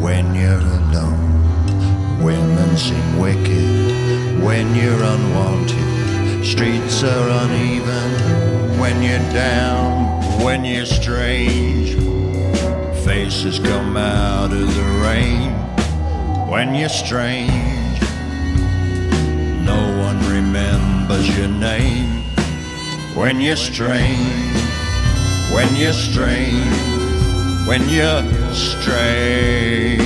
when 0.00 0.34
you're 0.34 0.58
alone. 0.58 2.22
Women 2.22 2.76
seem 2.76 3.18
wicked 3.18 4.42
when 4.42 4.74
you're 4.74 5.02
unwanted. 5.02 5.97
Streets 6.42 7.02
are 7.02 7.28
uneven 7.44 8.78
when 8.78 9.02
you're 9.02 9.18
down. 9.32 10.06
When 10.42 10.64
you're 10.64 10.86
strange, 10.86 11.94
faces 13.04 13.58
come 13.58 13.96
out 13.96 14.52
of 14.52 14.74
the 14.74 14.84
rain. 15.02 15.50
When 16.48 16.74
you're 16.74 16.88
strange, 16.88 18.00
no 19.64 19.80
one 20.06 20.18
remembers 20.30 21.36
your 21.36 21.48
name 21.48 22.18
when 23.18 23.40
you're 23.40 23.56
strange, 23.56 24.54
when 25.52 25.74
you're 25.74 25.92
strange, 25.92 27.66
when 27.66 27.88
you're 27.88 28.22
strange. 28.54 29.98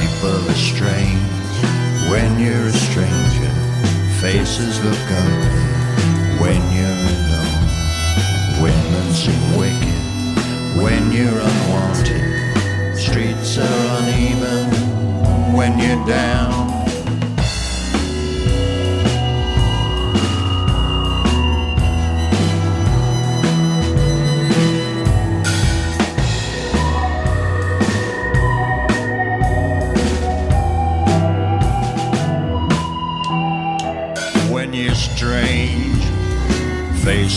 People 0.00 0.50
are 0.50 0.54
strange 0.54 1.22
when 2.10 2.40
you're 2.40 2.66
a 2.66 2.72
stranger. 2.72 3.41
Faces 4.22 4.78
look 4.84 5.10
ugly 5.10 6.38
when 6.38 6.62
you're 6.72 7.02
alone. 7.10 8.62
Women 8.62 9.12
seem 9.12 9.58
wicked 9.58 10.80
when 10.80 11.10
you're 11.10 11.40
unwanted. 11.40 12.96
Streets 12.96 13.58
are 13.58 13.98
uneven 13.98 14.70
when 15.52 15.76
you're 15.76 16.06
down. 16.06 16.81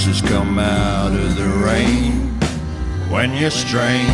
Faces 0.05 0.21
come 0.29 0.59
out 0.59 1.13
of 1.13 1.35
the 1.35 1.47
rain 1.65 2.29
when 3.09 3.33
you're 3.33 3.49
strange. 3.49 4.07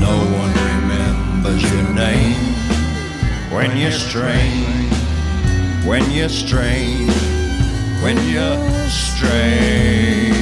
No 0.00 0.16
one 0.34 0.52
remembers 0.72 1.62
your 1.62 1.88
name 1.94 2.34
when 3.52 3.76
you're 3.76 3.92
strange. 3.92 4.92
When 5.86 6.10
you're 6.10 6.28
strange. 6.28 7.12
When 8.02 8.16
you're 8.28 8.88
strange. 8.88 10.37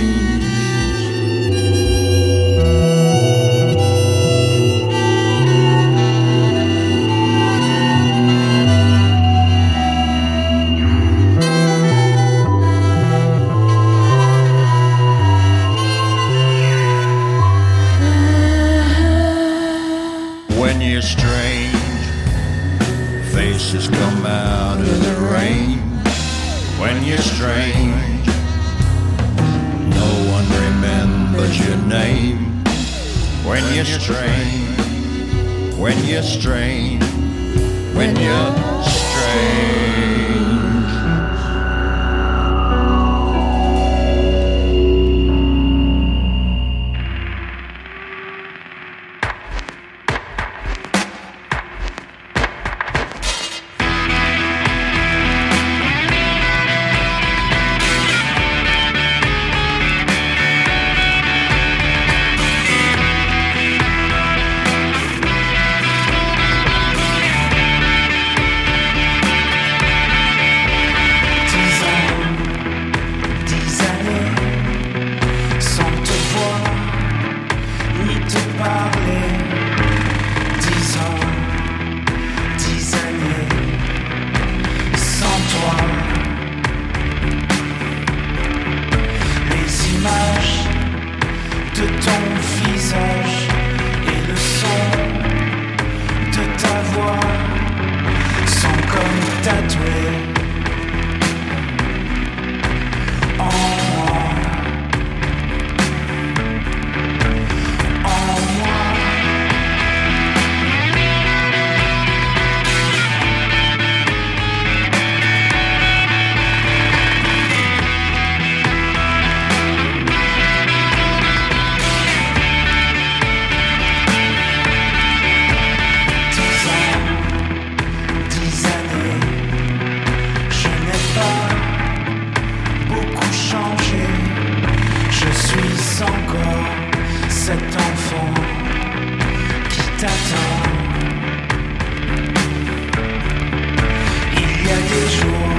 des 145.07 145.12
jours 145.12 145.55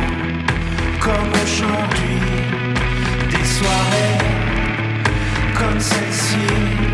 comme 1.00 1.32
aujourd'hui, 1.44 2.20
des 3.32 3.46
soirées 3.46 4.18
comme 5.58 5.80
celle-ci. 5.80 6.87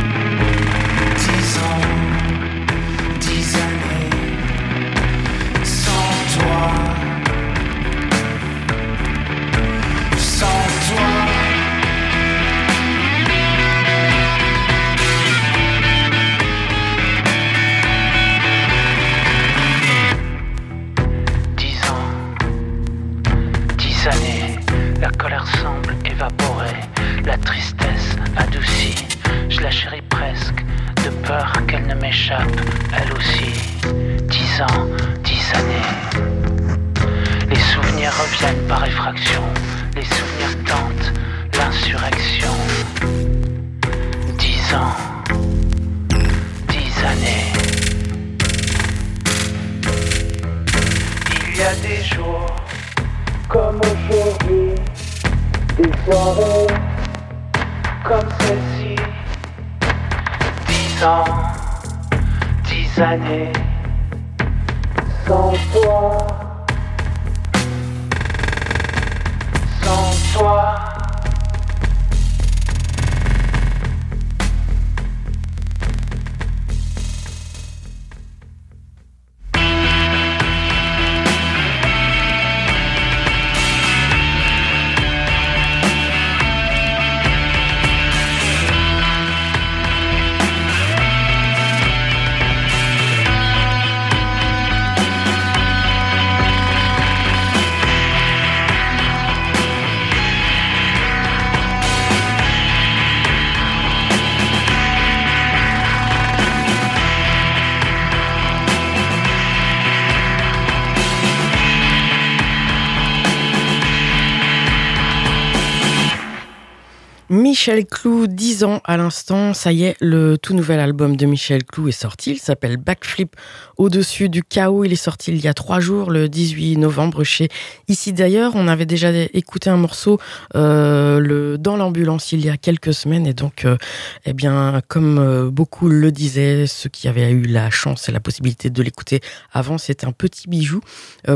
Michel 117.64 117.86
Clou, 117.86 118.28
10 118.28 118.66
ans 118.66 118.82
à 118.84 118.98
l'instant, 118.98 119.54
ça 119.54 119.72
y 119.72 119.86
est, 119.86 119.96
le 120.02 120.38
tout 120.38 120.54
nouvel 120.54 120.82
album 120.82 121.16
de 121.16 121.26
Michel 121.26 121.64
Clou 121.64 121.88
est 121.88 121.94
sorti, 121.94 122.32
il 122.32 122.40
s'appelle 122.40 122.76
Backflip. 122.76 123.38
Au-dessus 123.78 124.28
du 124.28 124.44
chaos, 124.44 124.84
il 124.84 124.92
est 124.92 124.98
sorti 124.98 125.32
il 125.32 125.40
y 125.40 125.48
a 125.48 125.54
trois 125.54 125.80
jours, 125.80 126.12
le 126.12 126.28
18 126.28 126.76
novembre 126.76 127.24
chez 127.24 127.48
Ici 127.88 128.12
d'ailleurs, 128.12 128.52
on 128.56 128.68
avait 128.68 128.86
déjà 128.86 129.12
écouté 129.34 129.70
un 129.70 129.78
morceau 129.78 130.20
euh, 130.56 131.56
dans 131.56 131.78
l'ambulance 131.78 132.34
il 132.34 132.46
y 132.46 132.50
a 132.50 132.58
quelques 132.58 132.94
semaines. 132.94 133.26
Et 133.26 133.34
donc, 133.34 133.64
euh, 133.64 133.78
eh 134.26 134.34
bien, 134.34 134.82
comme 134.90 135.18
euh, 135.18 135.50
beaucoup 135.50 135.88
le 135.88 136.12
disaient, 136.12 136.68
ceux 136.68 136.90
qui 136.90 137.08
avaient 137.08 137.32
eu 137.32 137.44
la 137.44 137.70
chance 137.70 138.10
et 138.10 138.12
la 138.12 138.20
possibilité 138.20 138.72
de 138.72 138.84
l'écouter 138.84 139.22
avant, 139.54 139.78
c'est 139.78 140.04
un 140.04 140.12
petit 140.12 140.50
bijou. 140.50 140.82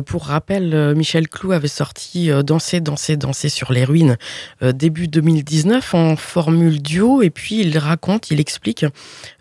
Pour 0.06 0.26
rappel, 0.26 0.94
Michel 0.94 1.30
Clou 1.30 1.54
avait 1.54 1.70
sorti 1.70 2.30
Danser, 2.44 2.82
danser, 2.82 3.16
danser 3.16 3.48
sur 3.48 3.72
les 3.72 3.86
ruines 3.86 4.18
début 4.62 5.08
2019 5.08 5.96
en 5.96 6.17
formule 6.18 6.82
duo 6.82 7.22
et 7.22 7.30
puis 7.30 7.62
il 7.62 7.78
raconte, 7.78 8.32
il 8.32 8.40
explique 8.40 8.86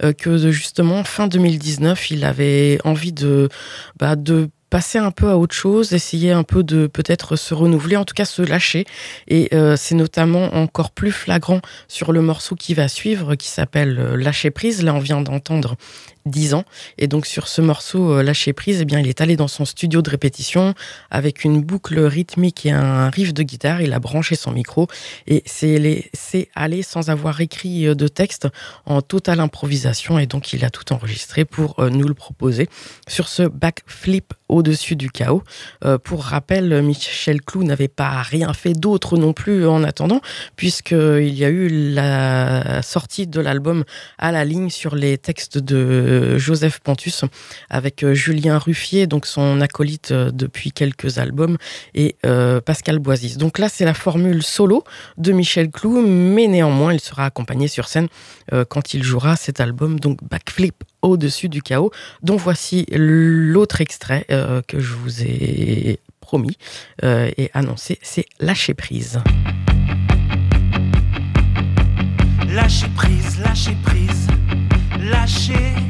euh, 0.03 0.13
que 0.13 0.51
justement 0.51 1.05
fin 1.05 1.27
2019 1.27 2.11
il 2.11 2.25
avait 2.25 2.79
envie 2.85 3.13
de, 3.13 3.49
bah, 3.99 4.17
de 4.17 4.51
passer 4.71 4.99
un 4.99 5.11
peu 5.11 5.29
à 5.29 5.37
autre 5.37 5.55
chose, 5.55 5.93
essayer 5.93 6.33
un 6.33 6.43
peu 6.43 6.63
de 6.63 6.87
peut-être 6.87 7.37
se 7.37 7.55
renouveler, 7.55 7.97
en 7.97 8.05
tout 8.05 8.15
cas 8.15 8.25
se 8.25 8.43
lâcher. 8.43 8.85
Et 9.29 9.49
euh, 9.55 9.77
c'est 9.77 9.95
notamment 9.95 10.55
encore 10.55 10.91
plus 10.91 11.13
flagrant 11.13 11.61
sur 11.89 12.13
le 12.13 12.21
morceau 12.21 12.57
qui 12.57 12.75
va 12.75 12.89
suivre, 12.89 13.37
qui 13.37 13.49
s'appelle 13.49 13.99
euh, 13.99 14.17
Lâcher 14.17 14.51
prise. 14.51 14.83
Là, 14.83 14.95
on 14.95 14.99
vient 14.99 15.21
d'entendre 15.21 15.77
10 16.27 16.55
ans. 16.55 16.65
Et 16.99 17.07
donc 17.07 17.27
sur 17.27 17.49
ce 17.49 17.63
morceau 17.63 18.13
euh, 18.13 18.23
Lâcher 18.23 18.53
prise, 18.53 18.81
eh 18.83 18.85
bien, 18.85 18.99
il 18.99 19.09
est 19.09 19.21
allé 19.21 19.37
dans 19.37 19.49
son 19.49 19.65
studio 19.65 20.03
de 20.03 20.11
répétition 20.11 20.75
avec 21.11 21.45
une 21.45 21.63
boucle 21.63 21.99
rythmique 22.01 22.67
et 22.67 22.73
un 22.73 23.09
riff 23.09 23.33
de 23.33 23.43
guitare. 23.43 23.81
Il 23.81 23.93
a 23.93 24.01
branché 24.01 24.35
son 24.37 24.53
micro 24.53 24.89
et 25.27 25.43
c'est 25.47 26.49
allé 26.55 26.83
sans 26.83 27.09
avoir 27.11 27.41
écrit 27.41 27.87
euh, 27.87 27.95
de 27.95 28.09
texte 28.09 28.49
en 28.85 29.01
totale 29.01 29.41
improvisation. 29.41 30.19
Et 30.19 30.27
donc 30.27 30.53
il 30.53 30.65
a 30.65 30.71
tout 30.71 30.93
enregistré 30.93 31.45
pour 31.45 31.81
euh, 31.81 31.89
nous 31.89 32.09
le 32.09 32.15
proposer 32.15 32.69
sur 33.09 33.29
ce 33.29 33.45
backflip 33.45 34.35
au-dessus 34.49 34.95
du 34.95 35.11
chaos. 35.11 35.43
Pour 36.05 36.23
rappel, 36.23 36.83
Michel 36.83 37.43
Clou 37.43 37.65
n'avait 37.65 37.89
pas 37.89 38.23
rien 38.23 38.53
fait 38.53 38.75
d'autre 38.75 39.17
non 39.17 39.33
plus 39.33 39.67
en 39.67 39.83
attendant, 39.83 40.21
puisqu'il 40.55 41.35
y 41.35 41.45
a 41.45 41.49
eu 41.49 41.69
la 41.69 42.81
sortie 42.83 43.27
de 43.27 43.41
l'album 43.41 43.85
à 44.19 44.31
la 44.31 44.45
ligne 44.45 44.71
sur 44.71 44.95
les 44.95 45.19
textes 45.19 45.59
de 45.59 46.16
Joseph 46.39 46.81
Pontus 46.81 47.25
avec 47.71 48.03
euh, 48.03 48.15
Julien 48.15 48.59
Ruffier, 48.59 49.07
donc 49.07 49.27
son 49.27 49.61
acolyte 49.61 50.11
euh, 50.11 50.31
depuis 50.31 50.73
quelques 50.73 51.19
albums, 51.19 51.57
et 51.95 52.17
euh, 52.25 52.61
Pascal 52.61 52.99
Boisis. 52.99 53.37
Donc 53.37 53.59
là, 53.59 53.69
c'est 53.69 53.85
la 53.85 53.95
formule 53.95 54.43
solo 54.43 54.85
de 55.19 55.33
Michel 55.33 55.71
Clou, 55.71 56.01
mais 56.01 56.47
néanmoins, 56.47 56.93
il 56.93 57.01
sera 57.01 57.25
accompagné 57.27 57.69
sur 57.69 57.89
scène 57.89 58.09
quand 58.69 58.95
il 58.95 59.03
jouera 59.03 59.37
cet 59.37 59.61
album, 59.61 59.99
donc 59.99 60.19
Backflip 60.23 60.85
au-dessus 61.03 61.49
du 61.49 61.63
chaos, 61.63 61.91
dont 62.23 62.37
voici 62.37 62.87
l'autre 62.93 63.81
extrait 63.81 64.25
que 64.69 64.79
je 64.79 64.93
vous 64.95 65.23
ai 65.23 65.99
promis 66.21 66.57
et 67.03 67.51
annoncé, 67.55 67.99
c'est 68.03 68.27
Lâcher 68.39 68.75
prise. 68.75 69.21
Lâcher 72.49 72.89
prise, 72.95 73.41
lâcher 73.41 73.77
prise, 73.85 74.29
lâcher 75.01 75.86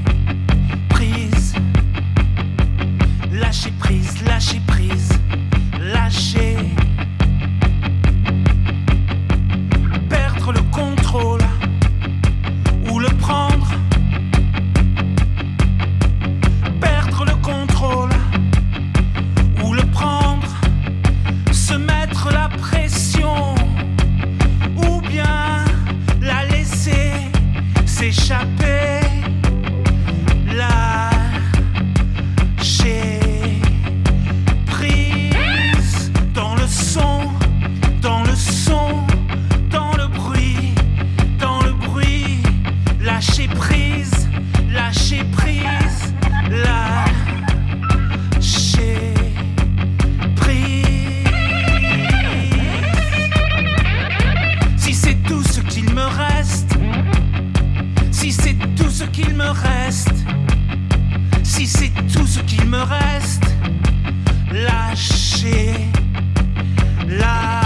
échapper. 28.17 28.66
qu'il 59.13 59.35
me 59.35 59.51
reste, 59.51 60.15
si 61.43 61.67
c'est 61.67 61.93
tout 62.13 62.27
ce 62.27 62.41
qu'il 62.41 62.65
me 62.67 62.79
reste, 62.79 63.45
lâcher, 64.53 65.75
lâcher. 67.07 67.57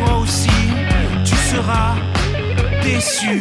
toi 0.00 0.18
aussi, 0.18 0.50
tu 1.24 1.36
seras 1.36 1.94
déçu. 2.82 3.40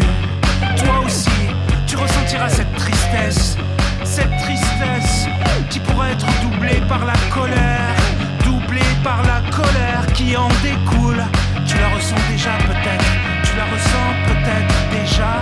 Toi 0.78 1.00
aussi, 1.06 1.42
tu 1.88 1.96
ressentiras 1.96 2.50
cette 2.50 2.74
tristesse, 2.76 3.58
cette 4.04 4.36
tristesse 4.38 5.28
qui 5.70 5.80
pourrait 5.80 6.12
être 6.12 6.28
doublée 6.42 6.82
par 6.88 7.06
la 7.06 7.18
colère, 7.34 7.96
doublée 8.44 8.94
par 9.04 9.22
la 9.24 9.42
colère 9.56 10.06
qui 10.14 10.36
en 10.36 10.50
découle. 10.64 11.24
Tu 11.66 11.78
la 11.78 11.90
ressens 11.96 12.16
déjà 12.30 12.52
peut-être, 12.68 13.06
tu 13.44 13.56
la 13.56 13.66
ressens 13.66 14.10
peut-être 14.28 14.76
déjà, 14.92 15.34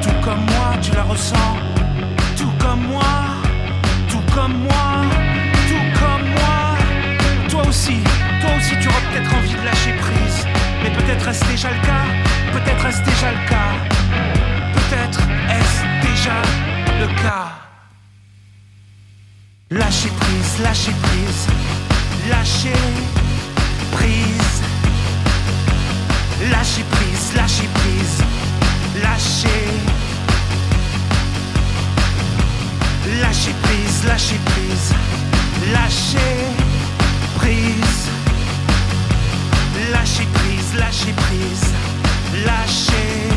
tout 0.00 0.18
comme 0.22 0.44
moi, 0.46 0.76
tu 0.80 0.92
la 0.92 1.02
ressens, 1.02 1.56
tout 2.36 2.52
comme 2.58 2.86
moi, 2.86 3.14
tout 4.08 4.24
comme 4.34 4.54
moi, 4.68 5.04
tout 5.68 6.00
comme 6.00 6.26
moi. 6.28 6.76
Toi 7.48 7.62
aussi, 7.68 7.98
toi 8.40 8.50
aussi 8.56 8.74
tu 8.80 8.88
auras 8.88 9.00
peut-être 9.10 9.34
envie 9.34 9.54
de 9.54 9.64
lâcher 9.64 9.92
prise 10.00 10.51
mais 10.82 10.90
peut-être 10.90 11.28
est-ce 11.28 11.44
déjà 11.46 11.70
le 11.70 11.80
cas 11.80 12.04
Peut-être 12.52 12.86
est-ce 12.86 13.02
déjà 13.02 13.30
le 13.30 13.48
cas 13.48 13.72
Peut-être 14.74 15.20
est-ce 15.48 16.08
déjà 16.08 16.36
le 17.00 17.06
cas 17.22 17.62
Lâchez 19.70 20.10
prise, 20.10 20.58
lâchez 20.62 20.92
prise, 21.02 21.46
lâchez 22.28 22.72
prise. 23.92 24.62
Lâchez 26.50 26.84
prise, 26.90 27.34
lâchez 27.36 27.68
prise, 27.74 28.22
lâchez. 29.02 29.68
Lâchez 33.22 33.54
prise, 33.62 34.04
lâchez 34.04 34.40
prise, 34.44 34.94
lâchez 35.72 36.18
prise. 37.36 38.08
Lâchez 39.90 40.26
prise 40.34 40.61
prise, 40.72 40.78
lâcher 40.78 41.12
prise, 41.12 41.74
lâcher, 42.44 43.28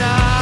lâcher. 0.00 0.37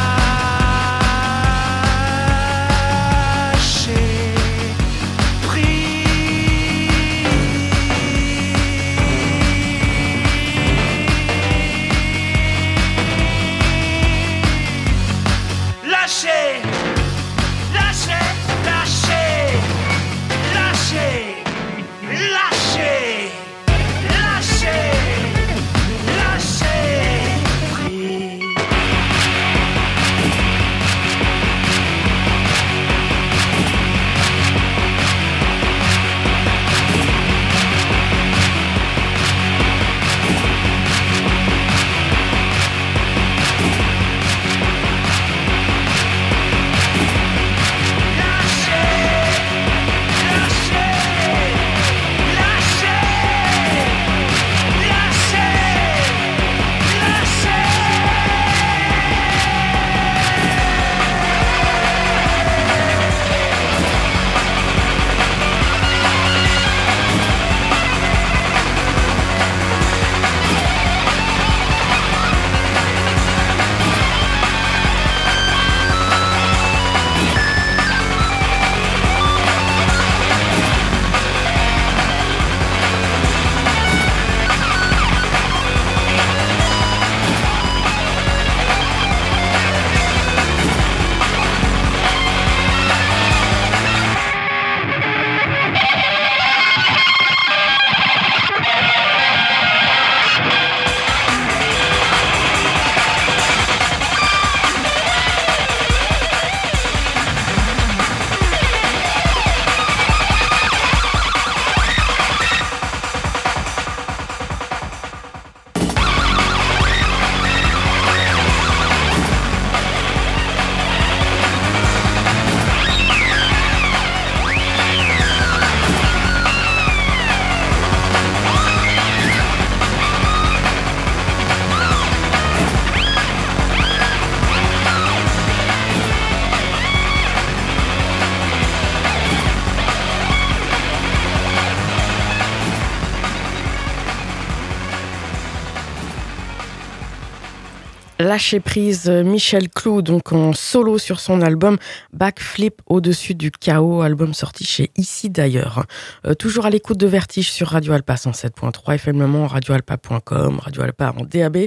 Lâcher 148.27 148.59
prise, 148.59 149.09
euh, 149.09 149.23
Michel 149.23 149.69
Clou, 149.69 150.03
donc 150.03 150.33
en 150.33 150.53
solo 150.53 150.99
sur 150.99 151.21
son 151.21 151.41
album 151.43 151.79
Backflip 152.17 152.81
au-dessus 152.87 153.35
du 153.35 153.51
chaos, 153.51 154.01
album 154.01 154.33
sorti 154.33 154.65
chez 154.65 154.91
Ici 154.97 155.29
d'ailleurs. 155.29 155.85
Euh, 156.27 156.33
toujours 156.33 156.65
à 156.65 156.71
l'écoute 156.71 156.97
de 156.97 157.07
Vertige 157.07 157.51
sur 157.51 157.69
Radio 157.69 157.93
Alpa 157.93 158.15
107.3, 158.15 158.95
FM 158.95 159.27
Mans, 159.27 159.47
radioalpa.com, 159.47 160.59
Radio 160.61 160.83
Alpa 160.83 161.15
en 161.19 161.25
DAB. 161.25 161.67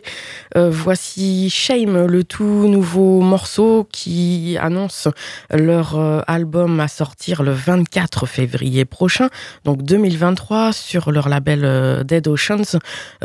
Euh, 0.58 0.72
voici 0.72 1.52
Shame, 1.52 2.08
le 2.08 2.24
tout 2.24 2.68
nouveau 2.68 3.22
morceau 3.22 3.88
qui 3.92 4.58
annonce 4.60 5.08
leur 5.52 6.00
euh, 6.00 6.22
album 6.26 6.80
à 6.80 6.88
sortir 6.88 7.44
le 7.44 7.52
24 7.52 8.26
février 8.26 8.86
prochain, 8.86 9.30
donc 9.66 9.84
2023, 9.84 10.74
sur 10.74 11.12
leur 11.12 11.30
label 11.30 12.04
Dead 12.06 12.28
Oceans. 12.28 12.80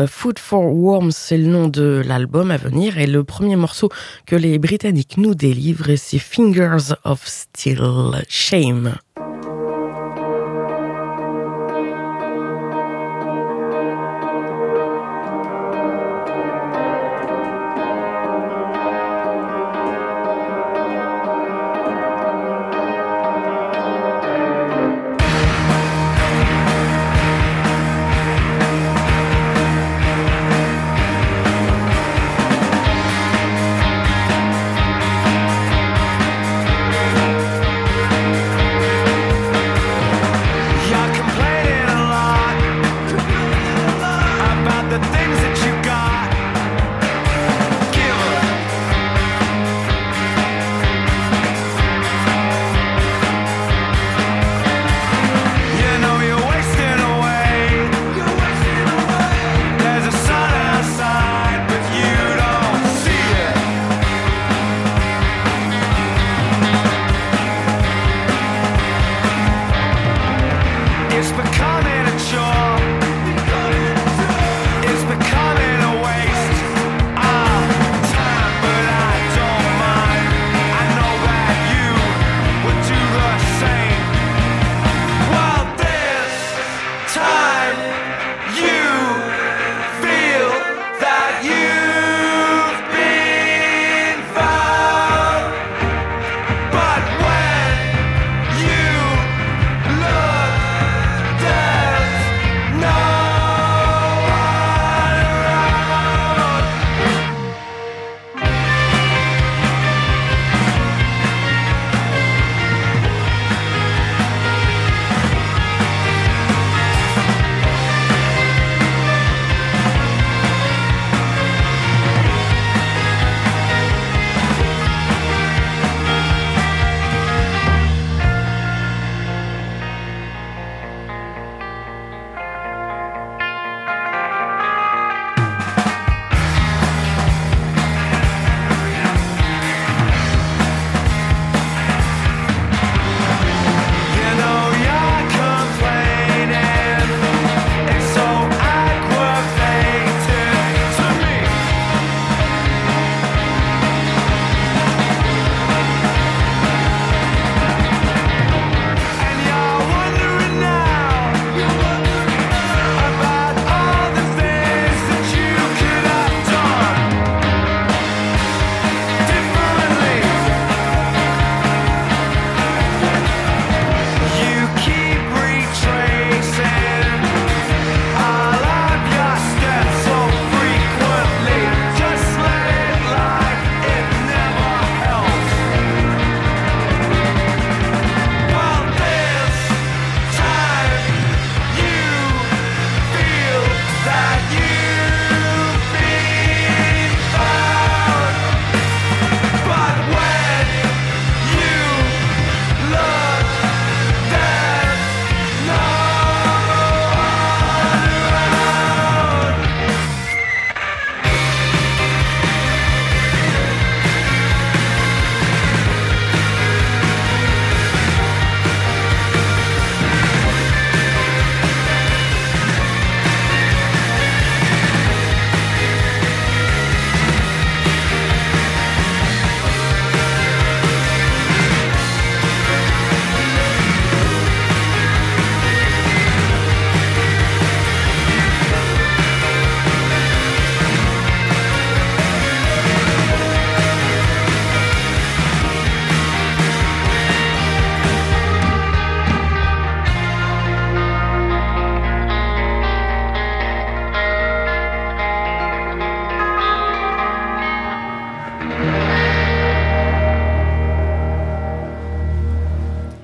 Food 0.07 0.39
for 0.39 0.64
Worms, 0.64 1.12
c'est 1.12 1.39
le 1.39 1.47
nom 1.47 1.68
de 1.68 2.03
l'album 2.05 2.51
à 2.51 2.59
venir 2.59 2.99
et 2.99 3.07
le 3.07 3.25
premier 3.25 3.57
morceau 3.57 3.89
que 4.27 4.37
les 4.37 4.59
Britanniques 4.59 5.16
nous 5.16 5.35
délivrent, 5.35 5.97
c'est 5.97 6.18
Fingers 6.18 6.93
of 7.05 7.14
Steel 7.23 8.23
Shame. 8.29 9.04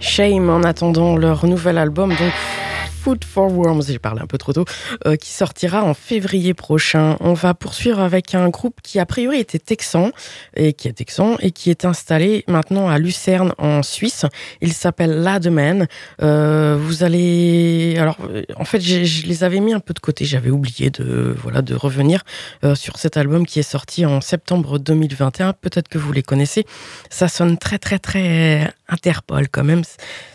Shame 0.01 0.49
en 0.49 0.63
attendant 0.63 1.17
leur 1.17 1.47
nouvel 1.47 1.77
album, 1.77 2.09
donc 2.11 2.33
Food 3.01 3.25
for 3.25 3.51
Worms, 3.51 3.85
j'ai 3.89 3.99
parlé 3.99 4.21
un 4.21 4.27
peu 4.27 4.37
trop 4.37 4.53
tôt, 4.53 4.67
euh, 5.07 5.17
qui 5.17 5.31
sortira 5.31 5.83
en 5.83 5.95
février 5.95 6.53
prochain. 6.53 7.17
On 7.21 7.33
va 7.33 7.55
poursuivre 7.55 7.99
avec 7.99 8.35
un 8.35 8.51
groupe 8.51 8.81
qui 8.83 8.99
a 8.99 9.07
priori 9.07 9.41
était 9.41 9.59
texan 9.59 10.11
et 10.55 10.75
qui 10.75 10.87
est 10.87 10.93
texan 10.93 11.37
et 11.41 11.51
qui 11.51 11.71
est 11.71 11.87
installé 11.87 12.45
maintenant 12.47 12.91
à 12.91 12.99
Lucerne 12.99 13.55
en 13.57 13.83
Suisse. 13.83 14.27
Il 14.61 14.75
s'appelle 14.75 15.23
Ladman. 15.23 15.87
Euh, 16.21 16.77
vous 16.79 17.03
allez, 17.03 17.97
alors 17.99 18.19
en 18.57 18.67
fait, 18.67 18.81
je 18.81 19.27
les 19.27 19.45
avais 19.45 19.61
mis 19.61 19.73
un 19.73 19.81
peu 19.81 19.95
de 19.95 20.01
côté. 20.01 20.27
J'avais 20.27 20.51
oublié 20.51 20.91
de 20.91 21.35
voilà 21.43 21.63
de 21.63 21.75
revenir 21.75 22.23
euh, 22.65 22.75
sur 22.75 22.99
cet 22.99 23.17
album 23.17 23.47
qui 23.47 23.61
est 23.61 23.63
sorti 23.63 24.05
en 24.05 24.21
septembre 24.21 24.79
2021. 24.79 25.55
Peut-être 25.55 25.89
que 25.89 25.97
vous 25.97 26.13
les 26.13 26.23
connaissez. 26.23 26.67
Ça 27.09 27.29
sonne 27.29 27.57
très 27.57 27.79
très 27.79 27.99
très 27.99 28.75
Interpol 28.91 29.49
quand 29.49 29.65
même. 29.65 29.83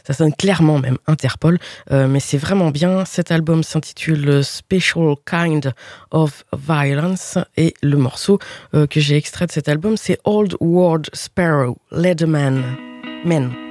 Ça 0.06 0.14
sonne 0.14 0.34
clairement 0.34 0.80
même 0.80 0.98
Interpol, 1.08 1.60
euh, 1.92 2.08
mais 2.08 2.20
c'est 2.20 2.38
vraiment 2.38 2.72
bien. 2.72 3.06
Cet 3.06 3.32
album 3.32 3.64
s'intitule 3.64 4.44
Special 4.44 5.16
Kind 5.26 5.74
of 6.12 6.44
Violence 6.54 7.38
et 7.58 7.74
le 7.82 7.98
morceau 7.98 8.40
euh, 8.74 8.88
que 8.88 9.00
j'ai 9.00 9.18
extrait 9.18 9.48
de 9.48 9.52
cet 9.52 9.70
album, 9.70 9.98
c'est 9.98 10.20
Old 10.24 10.56
World 10.60 11.10
Sparrow, 11.14 11.78
Leatherman. 11.92 12.64
Men. 13.26 13.65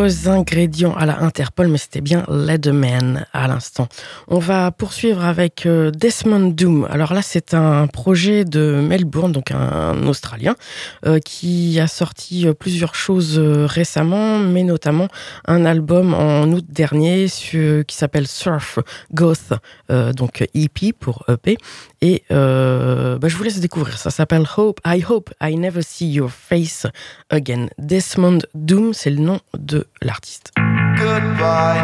Ingrédients 0.00 0.94
à 0.94 1.06
la 1.06 1.20
Interpol, 1.20 1.68
mais 1.68 1.78
c'était 1.78 2.00
bien 2.00 2.24
Leatherman 2.28 3.26
à 3.32 3.46
l'instant. 3.46 3.88
On 4.28 4.38
va 4.38 4.70
poursuivre 4.70 5.24
avec 5.24 5.66
euh, 5.66 5.90
Desmond 5.90 6.50
Doom. 6.50 6.86
Alors 6.90 7.12
là, 7.12 7.20
c'est 7.22 7.54
un 7.54 7.86
projet 7.86 8.44
de 8.44 8.80
Melbourne, 8.82 9.32
donc 9.32 9.50
un 9.50 10.06
Australien, 10.06 10.56
euh, 11.06 11.18
qui 11.18 11.78
a 11.78 11.86
sorti 11.86 12.46
euh, 12.46 12.54
plusieurs 12.54 12.94
choses 12.94 13.38
récemment, 13.38 14.38
mais 14.38 14.62
notamment 14.62 15.08
un 15.46 15.64
album 15.64 16.14
en 16.14 16.44
août 16.44 16.64
dernier 16.68 17.26
qui 17.28 17.96
s'appelle 17.96 18.26
Surf 18.26 18.78
Goth, 19.12 19.52
donc 19.88 20.46
EP 20.54 20.92
pour 20.92 21.24
EP. 21.28 21.56
Et 22.00 22.24
bah, 22.30 23.28
je 23.28 23.36
vous 23.36 23.42
laisse 23.42 23.60
découvrir. 23.60 23.98
Ça 23.98 24.10
s'appelle 24.10 24.46
Hope. 24.56 24.80
I 24.86 25.04
hope 25.08 25.30
I 25.42 25.56
never 25.56 25.82
see 25.82 26.10
your 26.10 26.30
face 26.30 26.86
again. 27.30 27.68
Desmond 27.78 28.38
Doom, 28.54 28.92
c'est 28.94 29.10
le 29.10 29.20
nom 29.20 29.40
de 29.58 29.81
l'artiste. 30.00 30.52
Goodbye, 30.98 31.82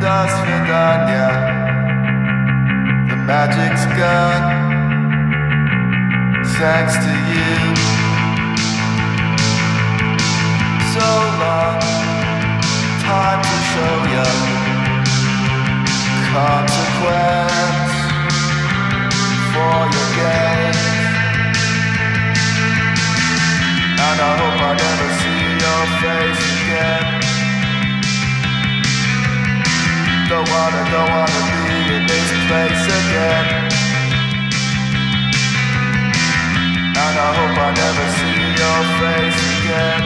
das 0.00 0.32
Vidania. 0.46 1.28
The 3.08 3.16
magic's 3.16 3.84
gone. 3.98 4.46
Thanks 6.58 6.94
to 6.96 7.12
you. 7.32 7.54
So 10.94 11.08
long, 11.42 11.78
time 13.04 13.40
to 13.42 13.56
show 13.70 13.96
you 14.14 14.58
consequence 16.32 17.94
for 19.52 19.78
your 19.94 20.08
games. 20.18 20.82
And 24.06 24.18
I 24.20 24.32
hope 24.40 24.60
I 24.60 24.72
never 24.82 25.08
see 25.20 25.42
your 25.62 25.82
face 26.02 26.57
again. 26.68 27.04
Don't 30.28 30.48
wanna, 30.52 30.82
don't 30.92 31.10
wanna 31.16 31.42
be 31.56 31.68
in 31.96 32.02
this 32.12 32.30
place 32.48 32.84
again. 33.00 33.46
And 37.04 37.14
I 37.26 37.30
hope 37.38 37.56
I 37.56 37.70
never 37.82 38.06
see 38.18 38.40
your 38.60 38.80
face 39.00 39.40
again. 39.56 40.02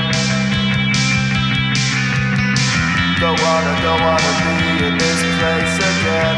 Don't 3.22 3.40
wanna, 3.46 3.74
don't 3.86 4.02
wanna 4.06 4.32
be 4.46 4.58
in 4.86 4.94
this 5.02 5.20
place 5.38 5.76
again. 5.92 6.36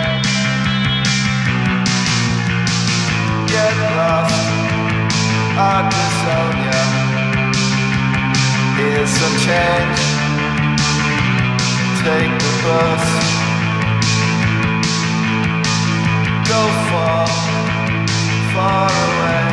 Get 3.52 3.74
lost, 3.98 4.40
I'd 5.68 5.86
disown 5.92 6.54
ya. 6.68 6.80
Here's 8.76 9.10
some 9.10 9.36
change. 9.46 10.03
Take 12.04 12.38
the 12.38 12.52
bus. 12.62 13.04
Go 16.50 16.62
far, 16.90 17.26
far 18.52 18.90
away. 19.08 19.46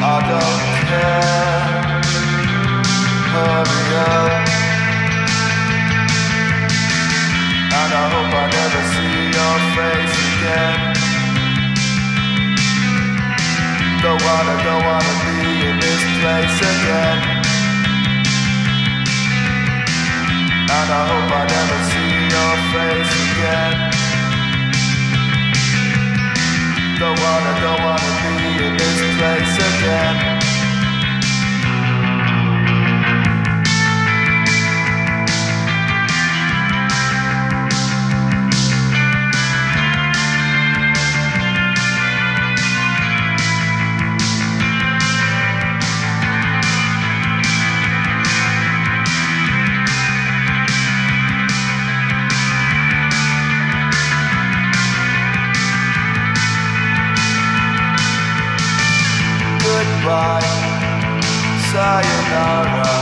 I 0.00 0.16
don't 0.32 0.64
care. 0.88 1.72
Hurry 3.34 3.84
up. 4.08 4.48
And 7.80 7.90
I 7.92 8.04
hope 8.14 8.32
I 8.32 8.44
never 8.56 8.82
see 8.94 9.16
your 9.36 9.56
face 9.76 10.16
again. 10.32 10.78
Don't 14.00 14.22
wanna, 14.24 14.56
don't 14.64 14.84
wanna 14.88 15.14
be 15.26 15.68
in 15.68 15.76
this 15.78 16.02
place 16.20 16.58
again. 16.72 17.41
And 20.74 20.88
I 20.90 21.02
hope 21.10 21.30
I 21.40 21.44
never 21.56 21.78
see 21.90 22.12
your 22.34 22.54
face 22.72 23.12
again. 23.28 23.74
Don't 26.98 27.18
wanna, 27.24 27.52
be 28.40 28.50
in 28.66 28.72
this 28.80 29.00
place 29.18 29.56
again. 29.70 30.31
Sayonara. 61.82 62.94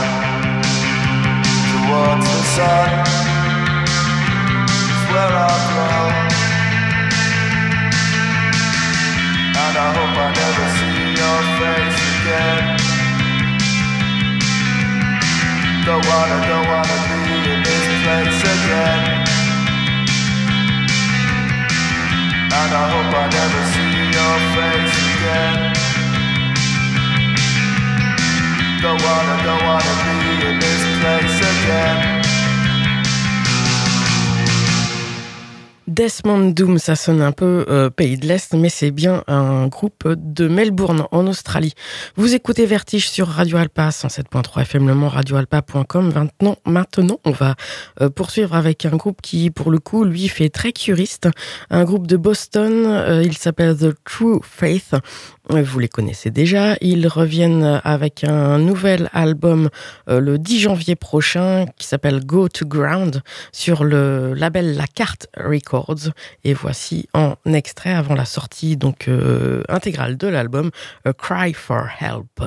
Towards 1.71 2.25
the 2.33 2.43
sun 2.57 2.91
is 4.93 5.03
where 5.13 5.35
I'll 5.47 5.65
go. 5.77 5.89
And 9.65 9.75
I 9.85 9.89
hope 9.97 10.17
I 10.25 10.29
never 10.43 10.67
see 10.79 11.01
your 11.21 11.41
face 11.61 12.01
again. 12.15 12.65
Don't 15.87 16.05
wanna, 16.11 16.39
don't 16.51 16.67
wanna 16.73 16.99
be 17.09 17.21
in 17.53 17.61
this 17.69 17.87
place 18.03 18.41
again. 18.57 19.01
And 22.61 22.71
I 22.83 22.85
hope 22.93 23.13
I 23.23 23.27
never 23.39 23.63
see 23.73 23.97
your 24.17 24.37
face 24.55 24.97
again. 25.13 25.70
Don't 28.83 29.03
wanna, 29.03 29.43
don't 29.45 29.63
wanna 29.63 29.95
be 30.05 30.47
in 30.47 30.59
this 30.59 31.01
place 31.01 31.39
again. 31.39 32.20
Desmond 36.01 36.53
Doom, 36.53 36.79
ça 36.79 36.97
sonne 36.97 37.21
un 37.21 37.31
peu 37.31 37.67
euh, 37.69 37.91
pays 37.91 38.17
de 38.17 38.27
l'Est, 38.27 38.55
mais 38.55 38.71
c'est 38.71 38.91
bien 38.91 39.23
un 39.27 39.67
groupe 39.67 40.09
de 40.09 40.49
Melbourne, 40.49 41.05
en 41.11 41.27
Australie. 41.27 41.75
Vous 42.17 42.35
écoutez 42.35 42.65
Vertige 42.65 43.11
sur 43.11 43.29
Radio 43.29 43.59
Alpa, 43.59 43.91
107.3 43.91 44.63
FM 44.63 44.89
Le 44.89 44.95
radioalpa.com. 45.07 46.11
Maintenant, 46.15 46.57
maintenant, 46.65 47.21
on 47.27 47.33
va 47.33 47.55
euh, 48.01 48.09
poursuivre 48.09 48.55
avec 48.55 48.87
un 48.87 48.97
groupe 48.97 49.21
qui, 49.21 49.51
pour 49.51 49.71
le 49.71 49.79
coup, 49.79 50.05
lui, 50.05 50.29
fait 50.29 50.49
très 50.49 50.73
curiste. 50.73 51.29
Un 51.69 51.85
groupe 51.85 52.07
de 52.07 52.17
Boston, 52.17 52.87
euh, 52.87 53.23
il 53.23 53.37
s'appelle 53.37 53.77
The 53.77 53.95
True 54.03 54.41
Faith. 54.43 54.95
Vous 55.51 55.81
les 55.81 55.89
connaissez 55.89 56.31
déjà. 56.31 56.77
Ils 56.81 57.09
reviennent 57.09 57.81
avec 57.83 58.23
un 58.23 58.59
nouvel 58.59 59.11
album 59.13 59.69
le 60.07 60.39
10 60.39 60.61
janvier 60.61 60.95
prochain 60.95 61.67
qui 61.77 61.89
s'appelle 61.89 62.25
Go 62.25 62.49
to 62.49 62.65
Ground 62.67 63.21
sur 63.51 63.83
le 63.83 64.33
label 64.33 64.77
La 64.77 64.87
Carte 64.87 65.27
Records. 65.37 65.90
Et 66.45 66.55
voici 66.55 67.09
en 67.15 67.35
extrait 67.47 67.93
avant 67.93 68.15
la 68.15 68.25
sortie 68.25 68.77
donc 68.77 69.09
euh, 69.09 69.63
intégrale 69.69 70.17
de 70.17 70.27
l'album 70.29 70.71
A 71.05 71.13
Cry 71.13 71.53
for 71.53 71.89
Help. 72.01 72.43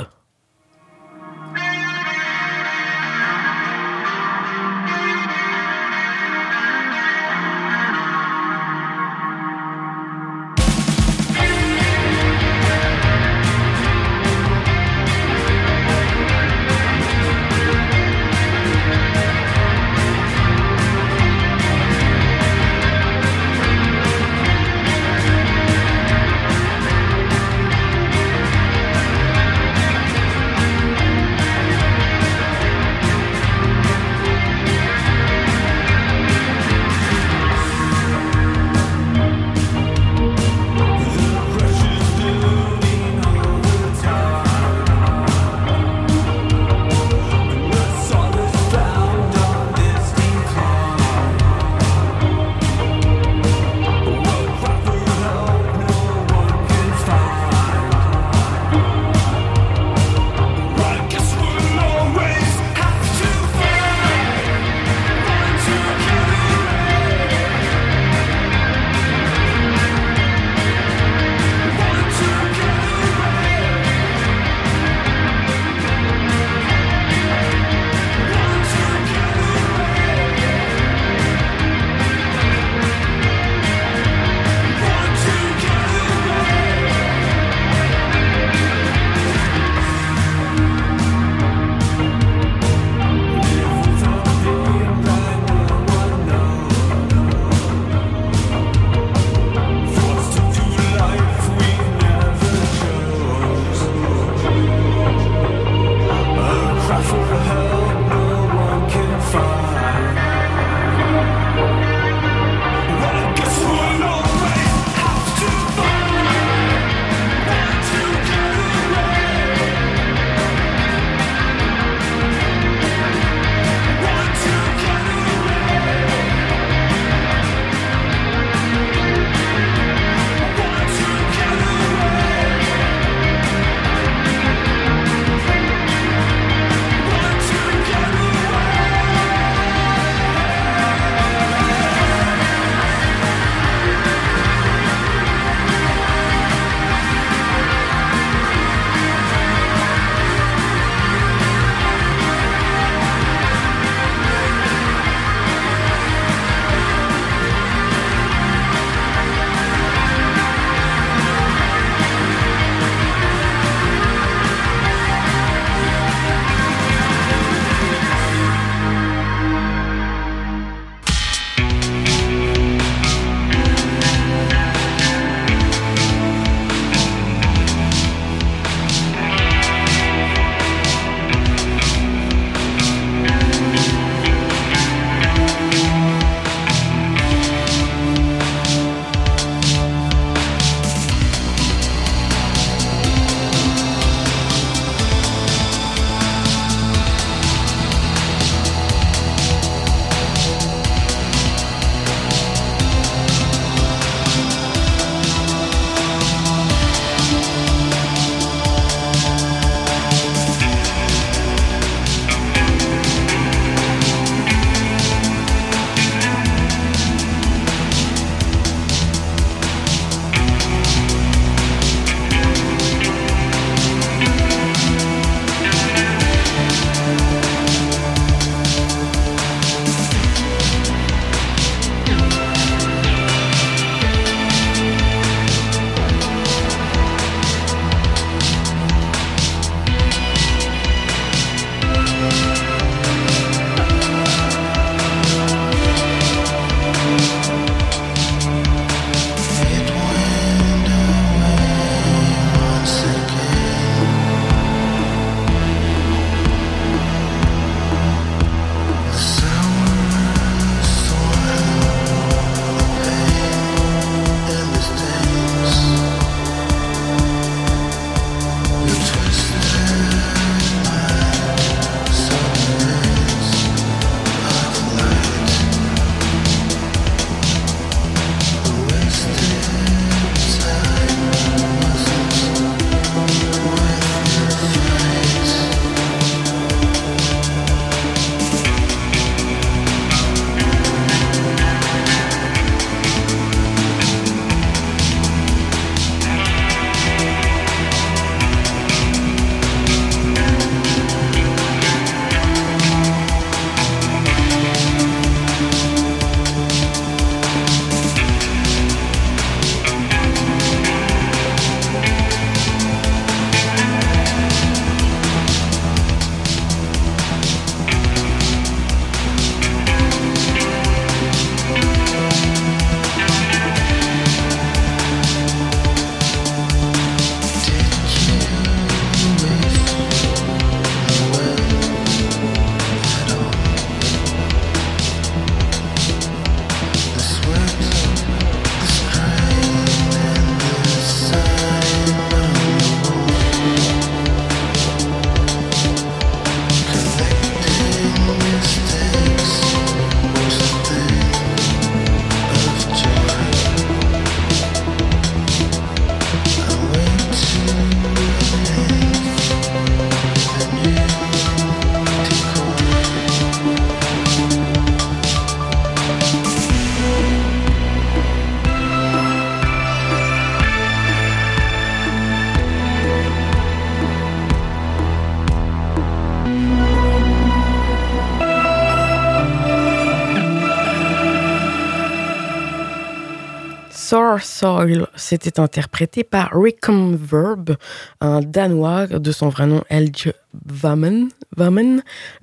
C'était 385.15 385.59
interprété 385.59 386.23
par 386.23 386.51
Rickham 386.53 387.15
Verb, 387.15 387.75
un 388.21 388.39
Danois 388.39 389.07
de 389.07 389.31
son 389.31 389.49
vrai 389.49 389.67
nom 389.67 389.83
Elge 389.89 390.33
Vamen, 390.65 391.27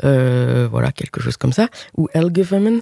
Euh, 0.05 0.69
voilà, 0.71 0.93
quelque 0.93 1.21
chose 1.21 1.37
comme 1.37 1.53
ça, 1.53 1.69
ou 1.97 2.09
Elge 2.15 2.41
Vamen. 2.41 2.81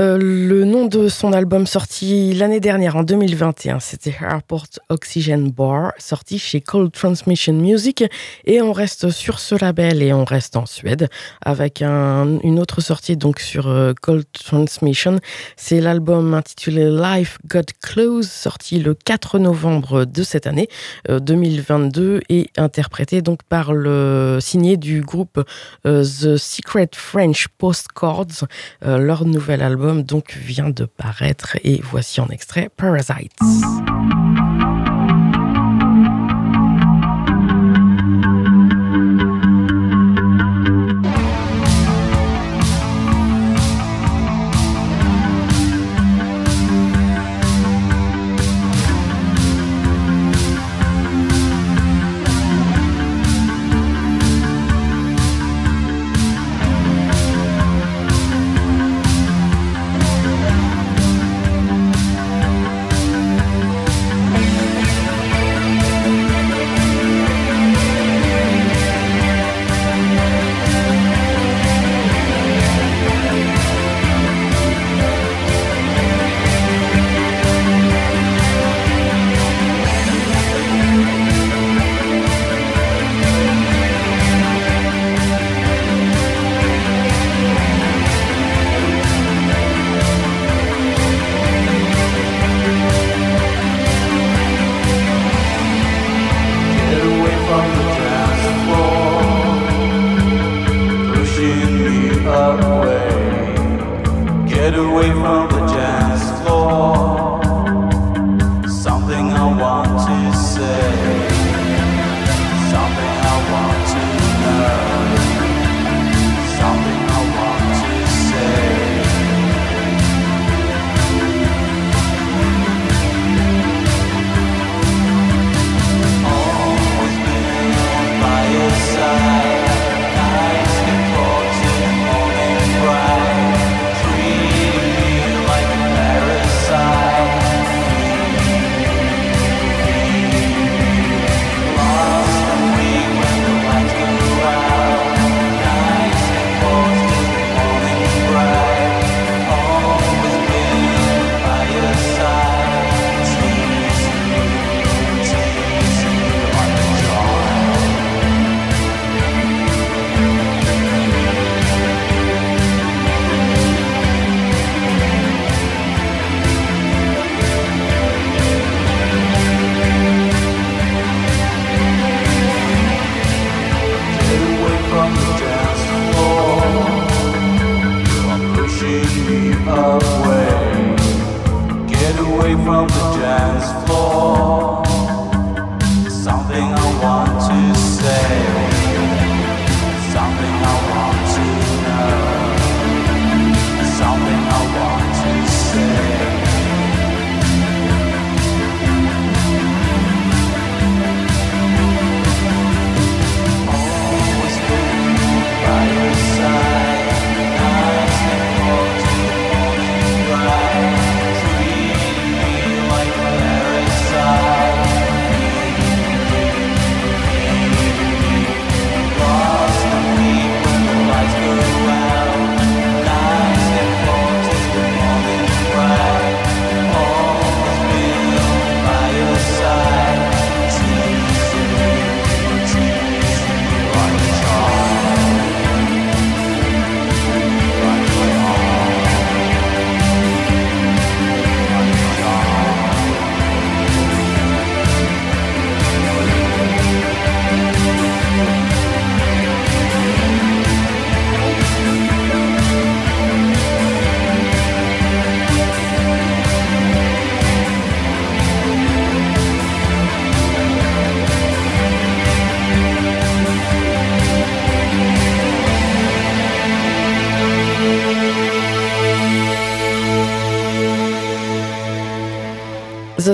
Euh, 0.00 0.18
le 0.18 0.64
nom 0.64 0.86
de 0.86 1.08
son 1.08 1.32
album 1.32 1.66
sorti 1.66 2.34
l'année 2.34 2.60
dernière, 2.60 2.96
en 2.96 3.02
2021, 3.02 3.80
c'était 3.80 4.14
Airport 4.20 4.66
Oxygen 4.88 5.50
Bar, 5.50 5.92
sorti 5.98 6.38
chez 6.38 6.60
Cold 6.60 6.92
Transmission 6.92 7.54
Music. 7.54 8.04
Et 8.44 8.60
on 8.62 8.72
reste 8.72 9.10
sur 9.10 9.38
ce 9.38 9.54
label 9.60 10.02
et 10.02 10.12
on 10.12 10.24
reste 10.24 10.56
en 10.56 10.66
Suède 10.66 11.08
avec 11.44 11.82
un, 11.82 12.38
une 12.42 12.58
autre 12.58 12.80
sortie 12.80 13.16
donc 13.16 13.40
sur 13.40 13.68
euh, 13.68 13.92
Cold 14.00 14.24
Transmission. 14.32 15.18
C'est 15.56 15.80
l'album 15.80 16.34
intitulé 16.34 16.90
Life 16.90 17.38
Got 17.46 17.72
Close, 17.82 18.28
sorti 18.30 18.78
le 18.78 18.94
4 18.94 19.38
novembre 19.38 20.04
de 20.04 20.22
cette 20.22 20.46
année 20.46 20.68
2022 21.08 22.20
et 22.28 22.50
interprété 22.56 23.22
donc 23.22 23.42
par 23.42 23.72
le 23.72 24.38
signé 24.40 24.76
du 24.76 25.00
groupe 25.00 25.38
euh, 25.38 25.44
The 25.84 26.36
Secret 26.36 26.90
French 26.94 27.48
Postcards. 27.58 28.44
Euh, 28.84 28.98
leur 28.98 29.24
nouvel 29.24 29.62
album 29.62 30.02
donc 30.02 30.34
vient 30.34 30.70
de 30.70 30.84
paraître 30.84 31.56
et 31.64 31.80
voici 31.82 32.20
en 32.20 32.28
extrait 32.28 32.68
Parasites. 32.76 33.38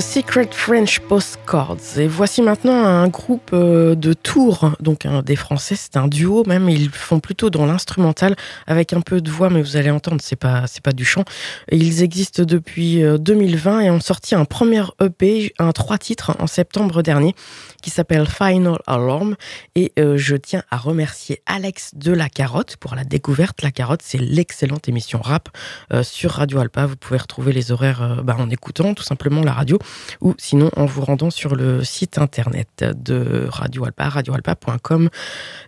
Secret 0.04 0.48
French 0.52 1.00
Postcards. 1.00 1.98
Et 1.98 2.06
voici 2.06 2.42
maintenant 2.42 2.84
un 2.84 3.08
groupe 3.08 3.50
euh, 3.52 3.94
de 3.94 4.12
tours, 4.12 4.72
donc 4.78 5.06
des 5.24 5.34
Français, 5.34 5.74
c'est 5.76 5.96
un 5.96 6.06
duo 6.08 6.44
même. 6.46 6.68
Ils 6.68 6.90
font 6.90 7.20
plutôt 7.20 7.50
dans 7.50 7.66
l'instrumental 7.66 8.36
avec 8.66 8.92
un 8.92 9.00
peu 9.00 9.20
de 9.20 9.30
voix, 9.30 9.50
mais 9.50 9.62
vous 9.62 9.76
allez 9.76 9.90
entendre, 9.90 10.20
c'est 10.22 10.36
pas 10.36 10.64
pas 10.82 10.92
du 10.92 11.04
chant. 11.04 11.24
Ils 11.72 12.02
existent 12.02 12.44
depuis 12.44 13.02
2020 13.02 13.76
euh, 13.76 13.80
et 13.80 13.90
ont 13.90 14.00
sorti 14.00 14.34
un 14.34 14.44
premier 14.44 14.82
EP, 15.02 15.52
un 15.58 15.72
trois 15.72 15.98
titres 15.98 16.36
en 16.38 16.46
septembre 16.46 17.02
dernier, 17.02 17.34
qui 17.82 17.90
s'appelle 17.90 18.26
Final 18.26 18.78
Alarm. 18.86 19.36
Et 19.74 19.92
euh, 19.98 20.18
je 20.18 20.36
tiens 20.36 20.62
à 20.70 20.76
remercier 20.76 21.40
Alex 21.46 21.92
de 21.94 22.12
la 22.12 22.28
Carotte 22.28 22.76
pour 22.76 22.94
la 22.94 23.04
découverte. 23.04 23.62
La 23.62 23.70
Carotte, 23.70 24.02
c'est 24.04 24.20
l'excellente 24.20 24.88
émission 24.88 25.20
rap 25.20 25.48
sur 26.02 26.32
Radio 26.32 26.60
Alpa. 26.60 26.86
Vous 26.86 26.96
pouvez 26.96 27.18
retrouver 27.18 27.52
les 27.52 27.72
horaires 27.72 28.22
bah, 28.22 28.36
en 28.38 28.50
écoutant 28.50 28.94
tout 28.94 29.02
simplement 29.02 29.42
la 29.42 29.52
radio 29.52 29.78
ou 30.20 30.34
sinon 30.38 30.70
en 30.76 30.86
vous 30.86 31.02
rendant 31.02 31.30
sur 31.30 31.54
le 31.56 31.84
site 31.84 32.18
internet 32.18 32.84
de 32.96 33.46
Radio 33.48 33.84
Alpa, 33.84 34.08
radioalpa.com. 34.08 35.08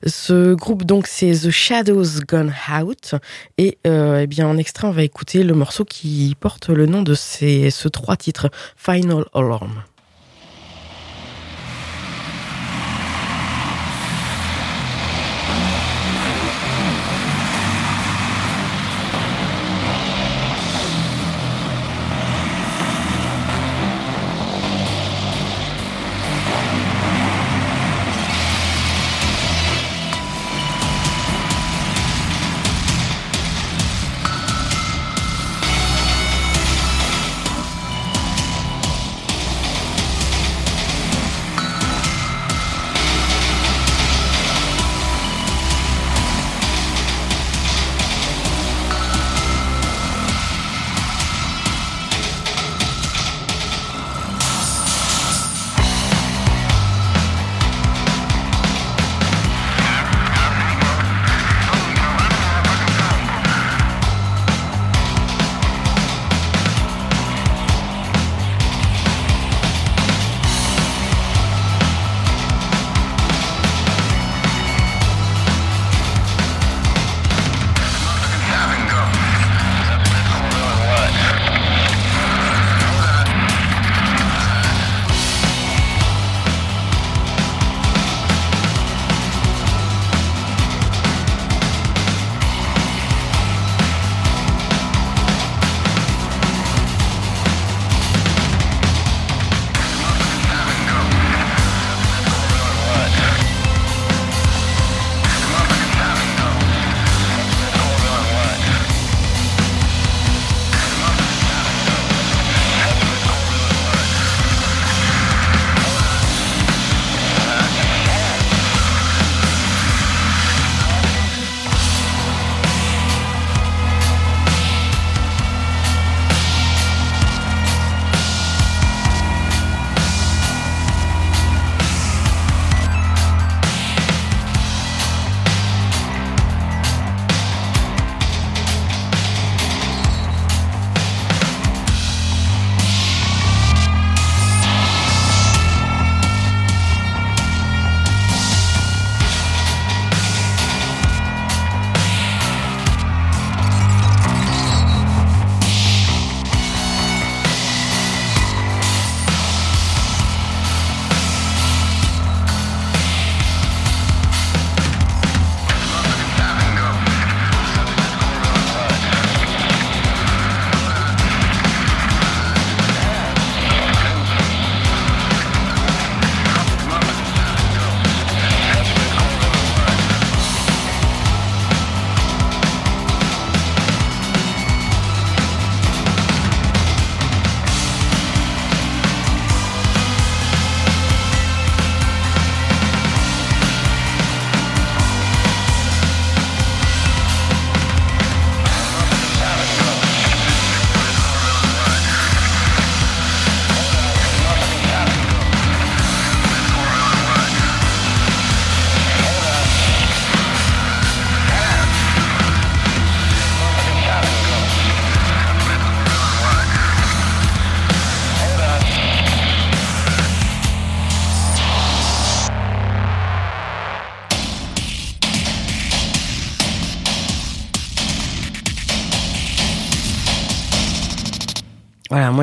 Ce 0.05 0.55
groupe 0.55 0.85
donc 0.85 1.07
c'est 1.07 1.33
The 1.33 1.51
Shadows 1.51 2.21
Gone 2.27 2.53
Out 2.81 3.15
et 3.59 3.79
euh, 3.87 4.21
eh 4.23 4.27
bien 4.27 4.47
en 4.47 4.57
extrait 4.57 4.87
on 4.87 4.93
va 4.93 5.03
écouter 5.03 5.43
le 5.43 5.55
morceau 5.55 5.85
qui 5.85 6.37
porte 6.39 6.69
le 6.69 6.87
nom 6.87 7.03
de 7.03 7.15
ce 7.15 7.89
trois 7.89 8.17
titres 8.17 8.51
Final 8.77 9.25
Alarm. 9.35 9.83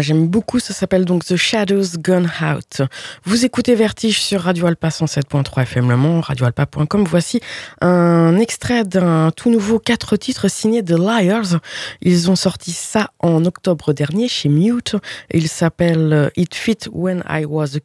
J'aime 0.03 0.27
beaucoup, 0.27 0.59
ça 0.59 0.73
s'appelle 0.73 1.05
donc 1.05 1.25
The 1.25 1.35
Shadows 1.35 1.97
Gone 1.97 2.29
Out. 2.41 2.87
Vous 3.23 3.45
écoutez 3.45 3.73
Vertige 3.73 4.19
sur 4.19 4.41
Radio 4.41 4.67
Alpa 4.67 4.89
107.3 4.89 5.63
FM 5.63 5.89
Le 5.89 5.97
Mans, 5.97 6.21
radioalpa.com. 6.21 7.05
Voici 7.05 7.39
un 7.81 8.37
extrait 8.37 8.83
d'un 8.83 9.31
tout 9.31 9.49
nouveau 9.49 9.79
quatre 9.79 10.17
titres 10.17 10.49
signé 10.49 10.83
The 10.83 10.91
Liars. 10.91 11.59
Ils 12.01 12.29
ont 12.29 12.35
sorti 12.35 12.71
ça 12.71 13.11
en 13.19 13.45
octobre 13.45 13.93
dernier 13.93 14.27
chez 14.27 14.49
Mute. 14.49 14.95
Il 15.33 15.47
s'appelle 15.47 16.31
It 16.35 16.53
Fit 16.53 16.77
When 16.91 17.23
I 17.29 17.45
Was 17.45 17.77
a 17.77 17.79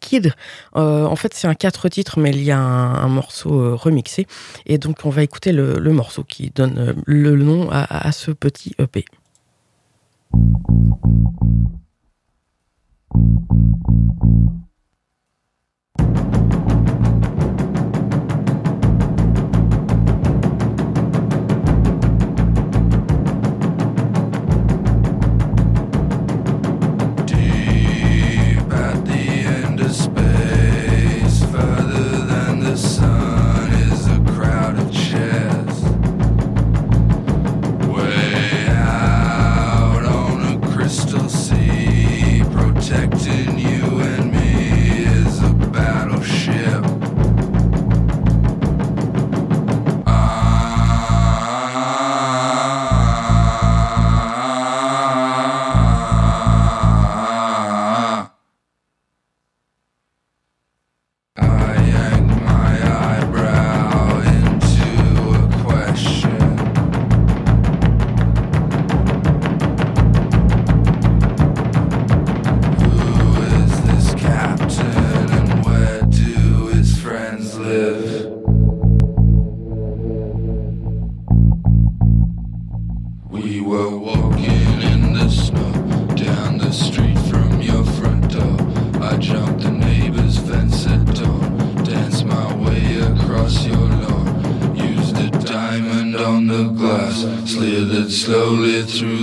Kid. 0.00 0.34
Euh, 0.76 1.04
en 1.04 1.16
fait, 1.16 1.32
c'est 1.32 1.48
un 1.48 1.54
quatre 1.54 1.88
titres, 1.88 2.18
mais 2.18 2.30
il 2.30 2.42
y 2.42 2.50
a 2.50 2.58
un, 2.58 3.08
morceau 3.08 3.58
euh, 3.58 3.74
remixé. 3.74 4.26
Et 4.66 4.76
donc, 4.76 4.98
on 5.04 5.10
va 5.10 5.22
écouter 5.22 5.52
le, 5.52 5.78
morceau 5.92 6.24
qui 6.24 6.50
donne 6.50 6.78
euh, 6.78 6.92
le 7.06 7.36
nom 7.36 7.70
à 7.70 8.12
ce 8.12 8.30
petit 8.30 8.74
EP. 8.78 9.04
Thank 10.34 10.56
you. 13.90 14.21
it 98.72 98.86
through 98.86 99.21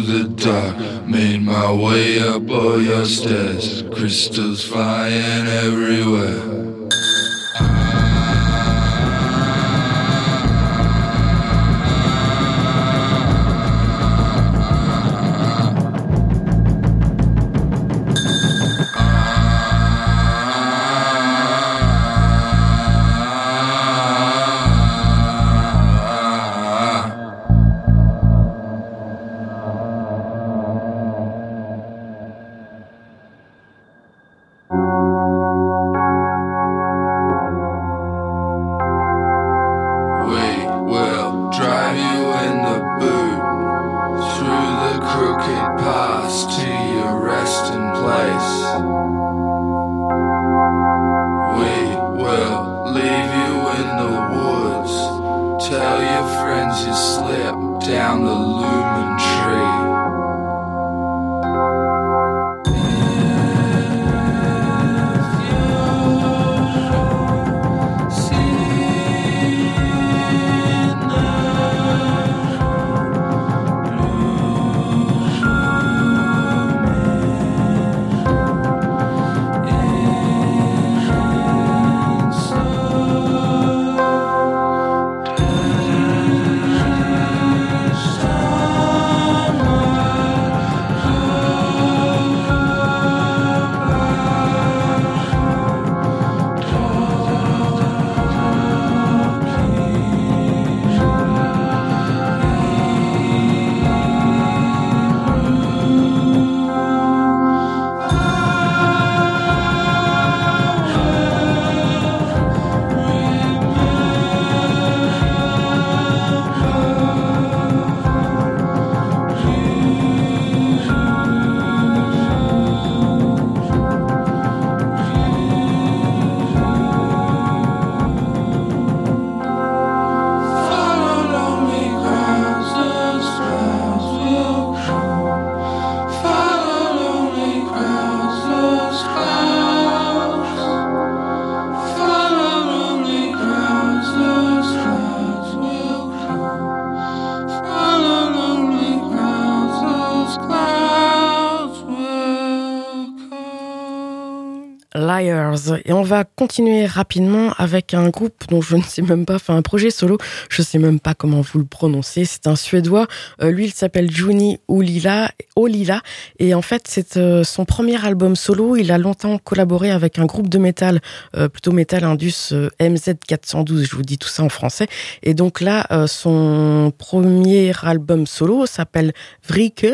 Et 155.86 155.94
on 155.94 156.02
va 156.02 156.24
continuer 156.24 156.86
rapidement 156.86 157.54
avec 157.58 157.94
un 157.94 158.10
groupe 158.10 158.44
dont 158.50 158.62
je 158.62 158.76
ne 158.76 158.84
sais 158.84 159.02
même 159.02 159.26
pas, 159.26 159.36
enfin 159.36 159.56
un 159.56 159.62
projet 159.62 159.92
solo, 159.92 160.18
je 160.50 160.62
ne 160.62 160.66
sais 160.66 160.78
même 160.78 161.00
pas 161.00 161.14
comment 161.14 161.42
vous 161.42 161.60
le 161.60 161.66
prononcez. 161.66 162.26
C'est 162.26 162.48
un 162.48 162.56
Suédois. 162.56 163.08
Euh, 163.42 163.52
lui, 163.52 163.66
il 163.66 163.74
s'appelle 163.74 164.12
Juni 164.12 164.60
Olila, 164.68 165.32
Olila. 165.56 166.02
Et 166.40 166.54
en 166.54 166.62
fait, 166.62 166.84
c'est 166.88 167.18
euh, 167.18 167.44
son 167.44 167.66
premier 167.66 168.04
album 168.04 168.36
solo. 168.36 168.76
Il 168.76 168.92
a 168.92 168.98
longtemps 168.98 169.38
collaboré 169.38 169.92
avec 169.92 170.20
un 170.20 170.26
groupe 170.26 170.50
de 170.50 170.58
métal, 170.58 171.02
euh, 171.36 171.48
plutôt 171.50 171.72
métal 171.72 172.04
indus 172.04 172.54
MZ412, 172.80 173.90
je 173.90 173.96
vous 173.96 174.02
dis 174.02 174.18
tout 174.18 174.28
ça 174.28 174.44
en 174.44 174.50
français. 174.50 174.88
Et 175.24 175.34
donc 175.34 175.62
là, 175.62 175.88
son 176.08 176.92
premier 176.98 177.72
album 177.84 178.26
solo 178.26 178.66
s'appelle 178.66 179.14
Vrike 179.48 179.88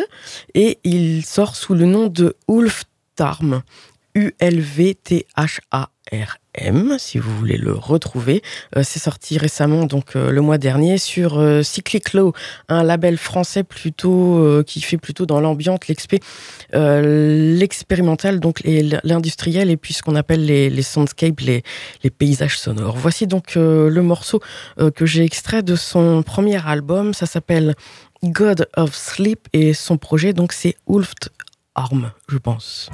et 0.54 0.80
il 0.84 1.26
sort 1.26 1.56
sous 1.56 1.74
le 1.74 1.86
nom 1.86 2.08
de 2.08 2.36
Ulf 2.48 2.84
Tarm. 3.16 3.62
U-L-V-T-H-A-R-M, 4.16 6.96
si 6.98 7.20
vous 7.20 7.38
voulez 7.38 7.58
le 7.58 7.74
retrouver. 7.74 8.42
Euh, 8.78 8.84
c'est 8.84 9.00
sorti 9.00 9.38
récemment, 9.38 9.86
donc 9.86 10.16
euh, 10.16 10.32
le 10.32 10.40
mois 10.40 10.58
dernier, 10.58 10.98
sur 10.98 11.38
euh, 11.38 11.64
Cyclic 11.64 12.14
Low, 12.14 12.32
un 12.70 12.84
label 12.84 13.18
français 13.18 13.64
plutôt 13.64 14.38
euh, 14.38 14.64
qui 14.64 14.80
fait 14.80 14.98
plutôt 14.98 15.26
dans 15.26 15.42
l'ambiance, 15.42 15.80
l'expé, 15.90 16.22
l'expérimental, 16.72 18.40
donc 18.40 18.62
l'industriel, 18.64 19.70
et 19.70 19.78
puis 19.78 19.94
ce 19.94 20.02
qu'on 20.02 20.16
appelle 20.16 20.46
les, 20.46 20.82
soundscapes, 20.82 21.42
les, 21.42 21.64
paysages 22.10 22.58
sonores. 22.58 22.96
Voici 22.96 23.28
donc 23.28 23.56
le 23.56 24.02
morceau 24.02 24.40
que 24.96 25.06
j'ai 25.06 25.24
extrait 25.24 25.64
de 25.64 25.76
son 25.76 26.24
premier 26.24 26.66
album. 26.66 27.14
Ça 27.14 27.26
s'appelle 27.26 27.76
God 28.24 28.70
of 28.78 28.96
Sleep 28.96 29.48
et 29.54 29.74
son 29.74 29.98
projet, 29.98 30.34
donc 30.34 30.54
c'est 30.54 30.76
Ulft 30.88 31.30
Arm, 31.76 32.12
je 32.30 32.38
pense. 32.38 32.90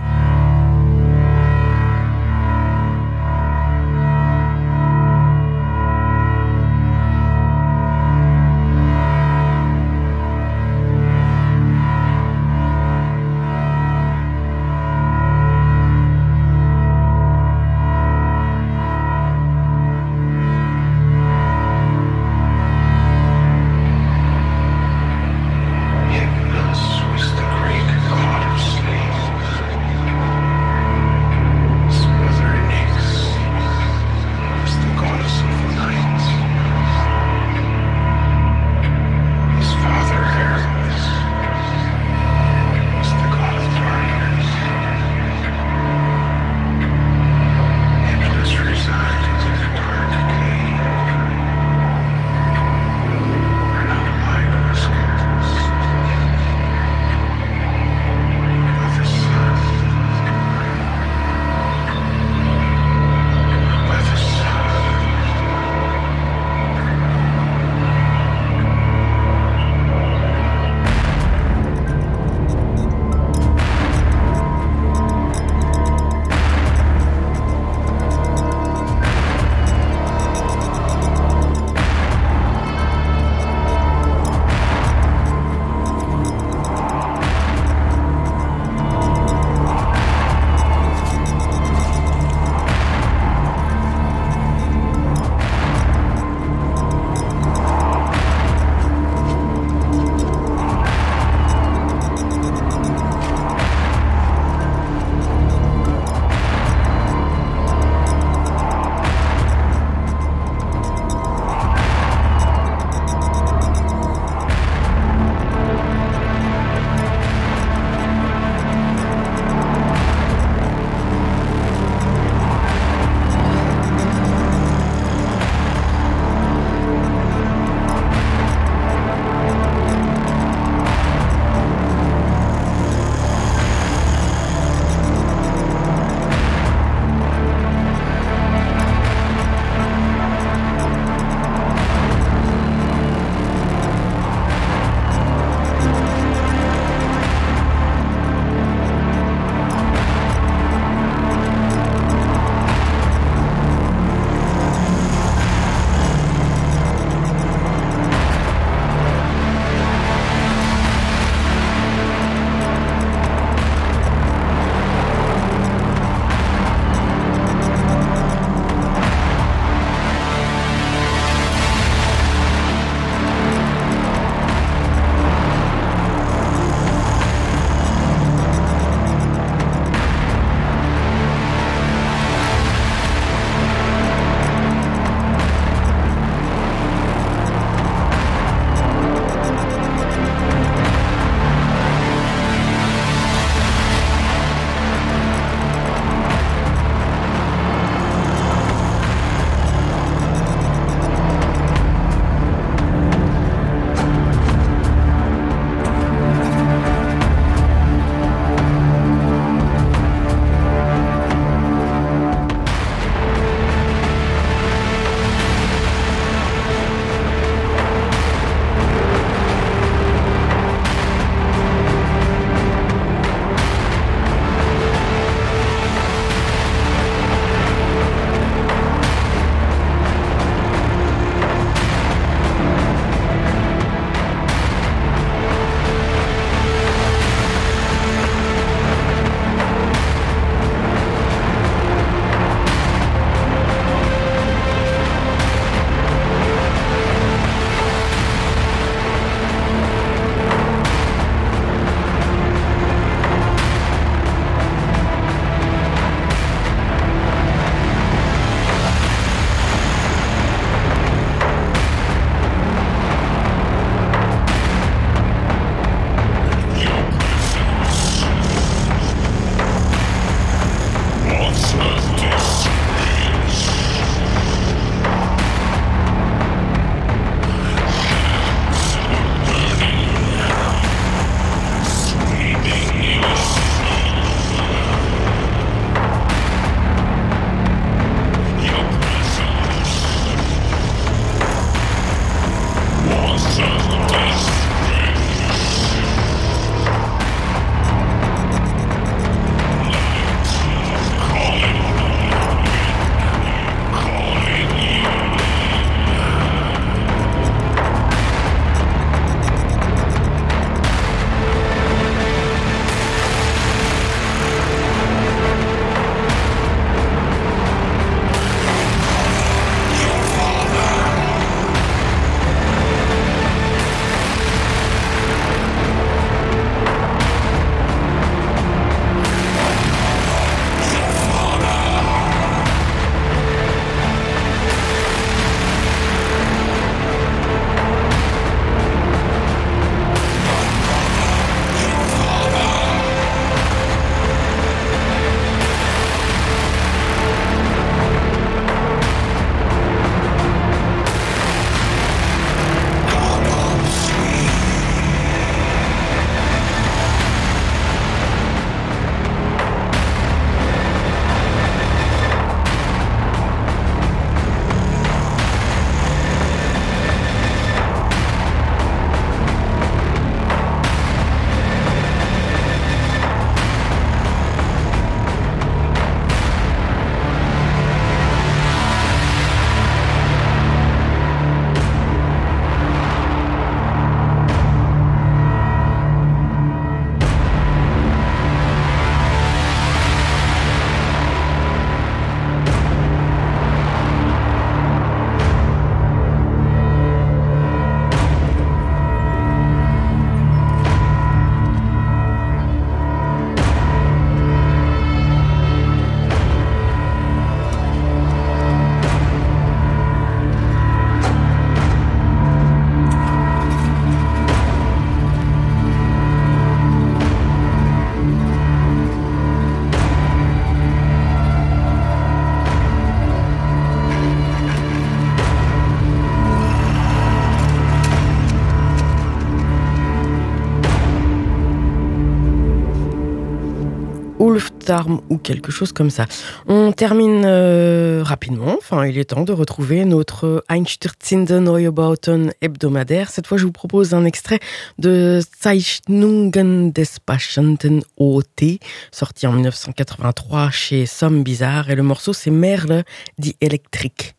Ulftarm 434.92 435.22
ou 435.30 435.38
quelque 435.38 435.72
chose 435.72 435.92
comme 435.94 436.10
ça. 436.10 436.26
On 436.68 436.92
termine 436.92 437.44
euh, 437.46 438.22
rapidement, 438.24 438.76
enfin 438.78 439.06
il 439.06 439.18
est 439.18 439.26
temps 439.26 439.44
de 439.44 439.54
retrouver 439.54 440.06
notre 440.06 440.64
Einstürzende 440.70 441.52
Neubauten 441.52 442.52
hebdomadaire. 442.62 443.30
Cette 443.30 443.48
fois 443.48 443.58
je 443.58 443.66
vous 443.66 443.72
propose 443.72 444.14
un 444.14 444.26
extrait 444.26 444.60
de 445.00 445.40
Zeichnungen 445.62 446.92
des 446.92 447.06
Patienten 447.26 448.02
OT, 448.18 448.80
sorti 449.12 449.48
en 449.48 449.54
1983 449.54 450.72
chez 450.72 451.06
Somme 451.06 451.44
Bizarre 451.44 451.90
et 451.90 451.96
le 451.96 452.04
morceau 452.04 452.34
c'est 452.34 452.52
Merle 452.52 453.04
dit 453.38 453.56
électrique. 453.62 454.36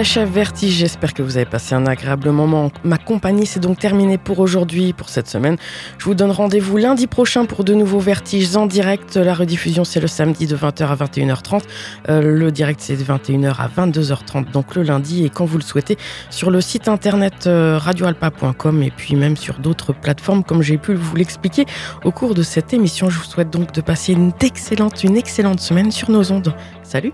S'achève 0.00 0.30
Vertige. 0.30 0.72
J'espère 0.72 1.12
que 1.12 1.22
vous 1.22 1.36
avez 1.36 1.44
passé 1.44 1.74
un 1.74 1.84
agréable 1.84 2.30
moment. 2.30 2.72
Ma 2.84 2.96
compagnie, 2.96 3.44
c'est 3.44 3.60
donc 3.60 3.78
terminé 3.78 4.16
pour 4.16 4.38
aujourd'hui, 4.38 4.94
pour 4.94 5.10
cette 5.10 5.28
semaine. 5.28 5.58
Je 5.98 6.06
vous 6.06 6.14
donne 6.14 6.30
rendez-vous 6.30 6.78
lundi 6.78 7.06
prochain 7.06 7.44
pour 7.44 7.64
de 7.64 7.74
nouveaux 7.74 7.98
Vertiges 7.98 8.56
en 8.56 8.64
direct. 8.64 9.16
La 9.16 9.34
rediffusion, 9.34 9.84
c'est 9.84 10.00
le 10.00 10.06
samedi 10.06 10.46
de 10.46 10.56
20h 10.56 10.86
à 10.86 10.96
21h30. 10.96 11.60
Euh, 12.08 12.22
le 12.22 12.50
direct, 12.50 12.80
c'est 12.80 12.96
de 12.96 13.02
21h 13.02 13.56
à 13.58 13.68
22h30, 13.68 14.50
donc 14.50 14.74
le 14.74 14.84
lundi. 14.84 15.26
Et 15.26 15.28
quand 15.28 15.44
vous 15.44 15.58
le 15.58 15.62
souhaitez, 15.62 15.98
sur 16.30 16.50
le 16.50 16.62
site 16.62 16.88
internet 16.88 17.46
euh, 17.46 17.76
radioalpa.com 17.76 18.82
et 18.82 18.90
puis 18.90 19.16
même 19.16 19.36
sur 19.36 19.58
d'autres 19.58 19.92
plateformes, 19.92 20.44
comme 20.44 20.62
j'ai 20.62 20.78
pu 20.78 20.94
vous 20.94 21.14
l'expliquer 21.14 21.66
au 22.06 22.10
cours 22.10 22.34
de 22.34 22.42
cette 22.42 22.72
émission. 22.72 23.10
Je 23.10 23.18
vous 23.18 23.24
souhaite 23.24 23.50
donc 23.50 23.72
de 23.72 23.82
passer 23.82 24.14
une 24.14 24.32
excellente, 24.40 25.04
une 25.04 25.18
excellente 25.18 25.60
semaine 25.60 25.92
sur 25.92 26.10
nos 26.10 26.32
ondes. 26.32 26.54
Salut! 26.84 27.12